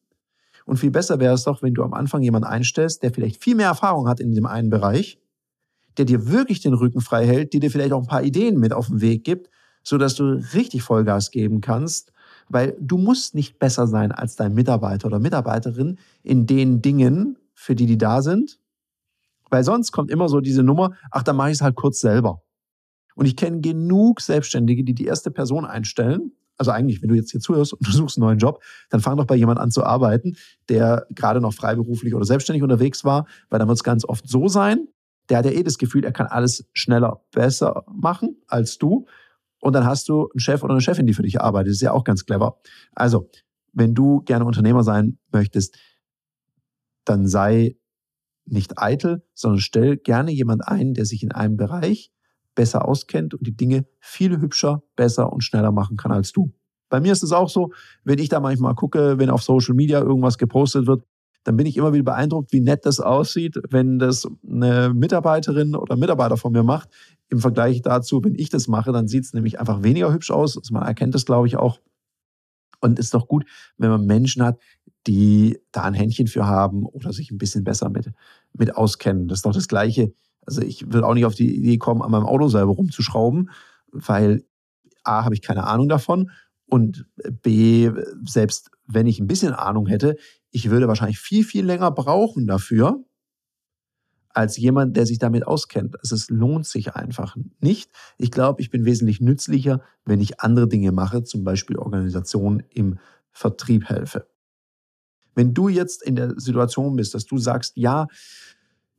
Und 0.65 0.77
viel 0.77 0.91
besser 0.91 1.19
wäre 1.19 1.33
es 1.33 1.43
doch, 1.43 1.61
wenn 1.61 1.73
du 1.73 1.83
am 1.83 1.93
Anfang 1.93 2.21
jemanden 2.21 2.47
einstellst, 2.47 3.03
der 3.03 3.11
vielleicht 3.11 3.43
viel 3.43 3.55
mehr 3.55 3.67
Erfahrung 3.67 4.07
hat 4.07 4.19
in 4.19 4.33
dem 4.33 4.45
einen 4.45 4.69
Bereich, 4.69 5.19
der 5.97 6.05
dir 6.05 6.29
wirklich 6.29 6.61
den 6.61 6.73
Rücken 6.73 7.01
frei 7.01 7.25
hält, 7.25 7.53
die 7.53 7.59
dir 7.59 7.71
vielleicht 7.71 7.93
auch 7.93 8.01
ein 8.01 8.07
paar 8.07 8.23
Ideen 8.23 8.59
mit 8.59 8.73
auf 8.73 8.87
den 8.87 9.01
Weg 9.01 9.23
gibt, 9.23 9.49
so 9.83 9.97
dass 9.97 10.15
du 10.15 10.41
richtig 10.53 10.83
Vollgas 10.83 11.31
geben 11.31 11.61
kannst, 11.61 12.13
weil 12.49 12.75
du 12.79 12.97
musst 12.97 13.35
nicht 13.35 13.59
besser 13.59 13.87
sein 13.87 14.11
als 14.11 14.35
dein 14.35 14.53
Mitarbeiter 14.53 15.07
oder 15.07 15.19
Mitarbeiterin 15.19 15.99
in 16.23 16.47
den 16.47 16.81
Dingen, 16.81 17.37
für 17.53 17.75
die 17.75 17.85
die 17.85 17.97
da 17.97 18.21
sind, 18.21 18.59
weil 19.49 19.63
sonst 19.63 19.91
kommt 19.91 20.09
immer 20.09 20.29
so 20.29 20.39
diese 20.39 20.63
Nummer, 20.63 20.93
ach, 21.11 21.23
dann 21.23 21.35
mache 21.35 21.49
ich 21.49 21.55
es 21.55 21.61
halt 21.61 21.75
kurz 21.75 21.99
selber. 21.99 22.41
Und 23.15 23.27
ich 23.27 23.35
kenne 23.35 23.61
genug 23.61 24.21
Selbstständige, 24.21 24.83
die 24.83 24.95
die 24.95 25.05
erste 25.05 25.29
Person 25.29 25.65
einstellen. 25.65 26.31
Also 26.57 26.71
eigentlich, 26.71 27.01
wenn 27.01 27.09
du 27.09 27.15
jetzt 27.15 27.31
hier 27.31 27.41
zuhörst 27.41 27.73
und 27.73 27.85
du 27.85 27.91
suchst 27.91 28.17
einen 28.17 28.25
neuen 28.25 28.37
Job, 28.37 28.61
dann 28.89 29.01
fang 29.01 29.17
doch 29.17 29.25
bei 29.25 29.35
jemand 29.35 29.59
an 29.59 29.71
zu 29.71 29.83
arbeiten, 29.83 30.35
der 30.69 31.07
gerade 31.09 31.41
noch 31.41 31.53
freiberuflich 31.53 32.13
oder 32.13 32.25
selbstständig 32.25 32.63
unterwegs 32.63 33.03
war, 33.03 33.25
weil 33.49 33.59
dann 33.59 33.67
wird 33.67 33.77
es 33.77 33.83
ganz 33.83 34.05
oft 34.05 34.27
so 34.27 34.47
sein, 34.47 34.87
der 35.29 35.37
hat 35.37 35.45
ja 35.45 35.51
eh 35.51 35.63
das 35.63 35.77
Gefühl, 35.77 36.03
er 36.03 36.11
kann 36.11 36.27
alles 36.27 36.65
schneller, 36.73 37.21
besser 37.31 37.85
machen 37.91 38.37
als 38.47 38.77
du. 38.77 39.05
Und 39.59 39.73
dann 39.73 39.85
hast 39.85 40.09
du 40.09 40.29
einen 40.29 40.39
Chef 40.39 40.63
oder 40.63 40.73
eine 40.73 40.81
Chefin, 40.81 41.07
die 41.07 41.13
für 41.13 41.23
dich 41.23 41.39
arbeitet. 41.39 41.69
Das 41.69 41.75
ist 41.75 41.81
ja 41.81 41.93
auch 41.93 42.03
ganz 42.03 42.25
clever. 42.25 42.59
Also, 42.93 43.29
wenn 43.71 43.95
du 43.95 44.21
gerne 44.21 44.45
Unternehmer 44.45 44.83
sein 44.83 45.17
möchtest, 45.31 45.77
dann 47.05 47.27
sei 47.27 47.77
nicht 48.45 48.77
eitel, 48.77 49.25
sondern 49.33 49.61
stell 49.61 49.97
gerne 49.97 50.31
jemand 50.31 50.67
ein, 50.67 50.93
der 50.93 51.05
sich 51.05 51.23
in 51.23 51.31
einem 51.31 51.55
Bereich 51.55 52.11
besser 52.55 52.87
auskennt 52.87 53.33
und 53.33 53.45
die 53.45 53.55
Dinge 53.55 53.85
viel 53.99 54.39
hübscher, 54.39 54.83
besser 54.95 55.31
und 55.31 55.43
schneller 55.43 55.71
machen 55.71 55.97
kann 55.97 56.11
als 56.11 56.31
du. 56.31 56.53
Bei 56.89 56.99
mir 56.99 57.11
ist 57.11 57.23
es 57.23 57.31
auch 57.31 57.49
so, 57.49 57.71
wenn 58.03 58.19
ich 58.19 58.29
da 58.29 58.39
manchmal 58.39 58.75
gucke, 58.75 59.17
wenn 59.17 59.29
auf 59.29 59.41
Social 59.41 59.73
Media 59.73 59.99
irgendwas 59.99 60.37
gepostet 60.37 60.85
wird, 60.85 61.03
dann 61.43 61.57
bin 61.57 61.65
ich 61.65 61.75
immer 61.75 61.93
wieder 61.93 62.03
beeindruckt, 62.03 62.53
wie 62.53 62.61
nett 62.61 62.85
das 62.85 62.99
aussieht, 62.99 63.59
wenn 63.69 63.99
das 63.99 64.27
eine 64.47 64.93
Mitarbeiterin 64.93 65.75
oder 65.75 65.95
Mitarbeiter 65.95 66.37
von 66.37 66.53
mir 66.53 66.63
macht. 66.63 66.89
Im 67.29 67.39
Vergleich 67.39 67.81
dazu, 67.81 68.23
wenn 68.23 68.35
ich 68.35 68.49
das 68.49 68.67
mache, 68.67 68.91
dann 68.91 69.07
sieht 69.07 69.25
es 69.25 69.33
nämlich 69.33 69.59
einfach 69.59 69.83
weniger 69.83 70.13
hübsch 70.13 70.31
aus. 70.31 70.57
Also 70.57 70.73
man 70.73 70.83
erkennt 70.83 71.15
das, 71.15 71.25
glaube 71.25 71.47
ich, 71.47 71.57
auch. 71.57 71.79
Und 72.79 72.99
ist 72.99 73.13
doch 73.13 73.27
gut, 73.27 73.45
wenn 73.77 73.89
man 73.89 74.05
Menschen 74.05 74.43
hat, 74.43 74.59
die 75.07 75.59
da 75.71 75.83
ein 75.83 75.93
Händchen 75.93 76.27
für 76.27 76.45
haben 76.45 76.85
oder 76.85 77.11
sich 77.11 77.31
ein 77.31 77.37
bisschen 77.37 77.63
besser 77.63 77.89
mit, 77.89 78.11
mit 78.53 78.75
auskennen. 78.75 79.27
Das 79.27 79.39
ist 79.39 79.45
doch 79.45 79.53
das 79.53 79.67
Gleiche. 79.67 80.13
Also 80.45 80.61
ich 80.61 80.91
will 80.91 81.03
auch 81.03 81.13
nicht 81.13 81.25
auf 81.25 81.35
die 81.35 81.55
Idee 81.55 81.77
kommen, 81.77 82.01
an 82.01 82.11
meinem 82.11 82.25
Auto 82.25 82.47
selber 82.47 82.73
rumzuschrauben, 82.73 83.49
weil 83.91 84.43
A, 85.03 85.23
habe 85.25 85.35
ich 85.35 85.41
keine 85.41 85.65
Ahnung 85.65 85.89
davon 85.89 86.31
und 86.65 87.05
B, 87.41 87.91
selbst 88.25 88.71
wenn 88.87 89.07
ich 89.07 89.19
ein 89.19 89.27
bisschen 89.27 89.53
Ahnung 89.53 89.87
hätte, 89.87 90.17
ich 90.51 90.69
würde 90.69 90.87
wahrscheinlich 90.87 91.19
viel, 91.19 91.43
viel 91.43 91.65
länger 91.65 91.91
brauchen 91.91 92.47
dafür, 92.47 93.03
als 94.29 94.57
jemand, 94.57 94.97
der 94.97 95.05
sich 95.05 95.19
damit 95.19 95.45
auskennt. 95.45 95.99
Also 95.99 96.15
es 96.15 96.29
lohnt 96.29 96.65
sich 96.65 96.95
einfach 96.95 97.35
nicht. 97.59 97.91
Ich 98.17 98.31
glaube, 98.31 98.61
ich 98.61 98.71
bin 98.71 98.85
wesentlich 98.85 99.21
nützlicher, 99.21 99.81
wenn 100.05 100.21
ich 100.21 100.39
andere 100.41 100.67
Dinge 100.67 100.91
mache, 100.91 101.23
zum 101.23 101.43
Beispiel 101.43 101.77
Organisationen 101.77 102.63
im 102.69 102.97
Vertrieb 103.31 103.89
helfe. 103.89 104.27
Wenn 105.35 105.53
du 105.53 105.69
jetzt 105.69 106.03
in 106.03 106.15
der 106.15 106.39
Situation 106.39 106.95
bist, 106.95 107.13
dass 107.13 107.25
du 107.25 107.37
sagst, 107.37 107.77
ja, 107.77 108.07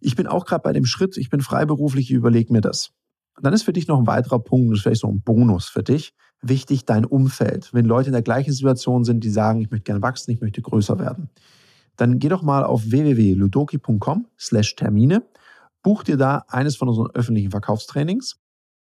ich 0.04 0.16
bin 0.16 0.26
auch 0.26 0.44
gerade 0.44 0.62
bei 0.62 0.72
dem 0.72 0.84
Schritt, 0.84 1.16
ich 1.16 1.30
bin 1.30 1.40
freiberuflich, 1.40 2.10
ich 2.10 2.16
überlege 2.16 2.52
mir 2.52 2.60
das. 2.60 2.90
Dann 3.40 3.52
ist 3.52 3.62
für 3.62 3.72
dich 3.72 3.88
noch 3.88 3.98
ein 3.98 4.06
weiterer 4.06 4.38
Punkt, 4.38 4.70
das 4.70 4.78
ist 4.78 4.82
vielleicht 4.82 5.00
so 5.00 5.08
ein 5.08 5.22
Bonus 5.22 5.66
für 5.66 5.82
dich, 5.82 6.14
wichtig 6.42 6.84
dein 6.84 7.04
Umfeld. 7.04 7.70
Wenn 7.72 7.86
Leute 7.86 8.08
in 8.08 8.12
der 8.12 8.22
gleichen 8.22 8.52
Situation 8.52 9.04
sind, 9.04 9.24
die 9.24 9.30
sagen, 9.30 9.60
ich 9.60 9.70
möchte 9.70 9.84
gerne 9.84 10.02
wachsen, 10.02 10.30
ich 10.30 10.40
möchte 10.40 10.62
größer 10.62 10.98
werden, 10.98 11.30
dann 11.96 12.18
geh 12.18 12.28
doch 12.28 12.42
mal 12.42 12.64
auf 12.64 12.90
www.ludoki.com 12.90 14.26
slash 14.38 14.76
Termine, 14.76 15.22
buch 15.82 16.04
dir 16.04 16.16
da 16.16 16.44
eines 16.48 16.76
von 16.76 16.88
unseren 16.88 17.10
öffentlichen 17.14 17.50
Verkaufstrainings, 17.50 18.36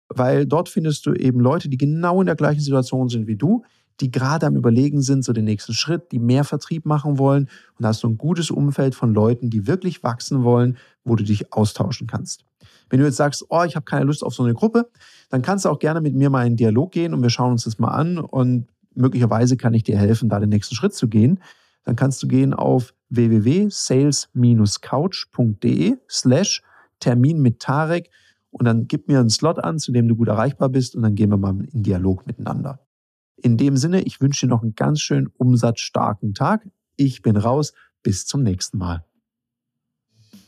weil 0.08 0.46
dort 0.46 0.68
findest 0.68 1.06
du 1.06 1.14
eben 1.14 1.40
Leute, 1.40 1.68
die 1.68 1.78
genau 1.78 2.20
in 2.20 2.26
der 2.26 2.36
gleichen 2.36 2.60
Situation 2.60 3.08
sind 3.08 3.26
wie 3.26 3.36
du, 3.36 3.64
die 4.00 4.10
gerade 4.10 4.46
am 4.46 4.56
Überlegen 4.56 5.00
sind, 5.00 5.24
so 5.24 5.32
den 5.32 5.44
nächsten 5.44 5.72
Schritt, 5.72 6.12
die 6.12 6.18
mehr 6.18 6.44
Vertrieb 6.44 6.86
machen 6.86 7.18
wollen. 7.18 7.44
Und 7.44 7.82
da 7.82 7.88
hast 7.88 8.02
du 8.02 8.08
ein 8.08 8.18
gutes 8.18 8.50
Umfeld 8.50 8.94
von 8.94 9.14
Leuten, 9.14 9.50
die 9.50 9.66
wirklich 9.66 10.02
wachsen 10.02 10.44
wollen, 10.44 10.76
wo 11.04 11.16
du 11.16 11.24
dich 11.24 11.52
austauschen 11.52 12.06
kannst. 12.06 12.44
Wenn 12.88 13.00
du 13.00 13.06
jetzt 13.06 13.16
sagst, 13.16 13.46
oh, 13.48 13.64
ich 13.64 13.74
habe 13.74 13.84
keine 13.84 14.04
Lust 14.04 14.22
auf 14.22 14.34
so 14.34 14.44
eine 14.44 14.54
Gruppe, 14.54 14.88
dann 15.30 15.42
kannst 15.42 15.64
du 15.64 15.70
auch 15.70 15.78
gerne 15.78 16.00
mit 16.00 16.14
mir 16.14 16.30
mal 16.30 16.46
in 16.46 16.56
Dialog 16.56 16.92
gehen 16.92 17.14
und 17.14 17.22
wir 17.22 17.30
schauen 17.30 17.52
uns 17.52 17.64
das 17.64 17.78
mal 17.78 17.88
an 17.88 18.18
und 18.18 18.66
möglicherweise 18.94 19.56
kann 19.56 19.74
ich 19.74 19.82
dir 19.82 19.98
helfen, 19.98 20.28
da 20.28 20.38
den 20.38 20.50
nächsten 20.50 20.74
Schritt 20.74 20.94
zu 20.94 21.08
gehen. 21.08 21.40
Dann 21.84 21.96
kannst 21.96 22.22
du 22.22 22.28
gehen 22.28 22.54
auf 22.54 22.94
www.sales-couch.de 23.10 25.96
slash 26.08 26.62
Termin 27.00 27.42
mit 27.42 27.60
Tarek 27.60 28.10
und 28.50 28.64
dann 28.64 28.88
gib 28.88 29.08
mir 29.08 29.20
einen 29.20 29.30
Slot 29.30 29.58
an, 29.58 29.78
zu 29.78 29.92
dem 29.92 30.08
du 30.08 30.16
gut 30.16 30.28
erreichbar 30.28 30.68
bist 30.68 30.96
und 30.96 31.02
dann 31.02 31.14
gehen 31.14 31.30
wir 31.30 31.36
mal 31.36 31.54
in 31.72 31.82
Dialog 31.82 32.26
miteinander. 32.26 32.85
In 33.36 33.56
dem 33.56 33.76
Sinne, 33.76 34.02
ich 34.02 34.20
wünsche 34.20 34.46
dir 34.46 34.50
noch 34.50 34.62
einen 34.62 34.74
ganz 34.74 35.00
schön 35.00 35.28
umsatzstarken 35.36 36.34
Tag. 36.34 36.66
Ich 36.96 37.22
bin 37.22 37.36
raus. 37.36 37.72
Bis 38.02 38.24
zum 38.24 38.42
nächsten 38.42 38.78
Mal. 38.78 39.04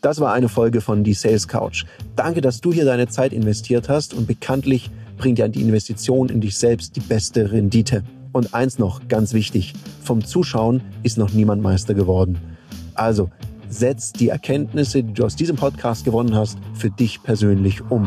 Das 0.00 0.20
war 0.20 0.32
eine 0.32 0.48
Folge 0.48 0.80
von 0.80 1.02
Die 1.02 1.14
Sales 1.14 1.48
Couch. 1.48 1.84
Danke, 2.14 2.40
dass 2.40 2.60
du 2.60 2.72
hier 2.72 2.84
deine 2.84 3.08
Zeit 3.08 3.32
investiert 3.32 3.88
hast 3.88 4.14
und 4.14 4.28
bekanntlich 4.28 4.90
bringt 5.16 5.40
ja 5.40 5.48
die 5.48 5.60
Investition 5.60 6.28
in 6.28 6.40
dich 6.40 6.56
selbst 6.56 6.94
die 6.94 7.00
beste 7.00 7.50
Rendite. 7.50 8.04
Und 8.32 8.54
eins 8.54 8.78
noch, 8.78 9.08
ganz 9.08 9.32
wichtig, 9.32 9.74
vom 10.04 10.24
Zuschauen 10.24 10.82
ist 11.02 11.18
noch 11.18 11.32
niemand 11.32 11.62
Meister 11.62 11.94
geworden. 11.94 12.38
Also, 12.94 13.30
setz 13.68 14.12
die 14.12 14.28
Erkenntnisse, 14.28 15.02
die 15.02 15.14
du 15.14 15.24
aus 15.24 15.34
diesem 15.34 15.56
Podcast 15.56 16.04
gewonnen 16.04 16.34
hast, 16.34 16.58
für 16.74 16.90
dich 16.90 17.22
persönlich 17.22 17.80
um. 17.90 18.06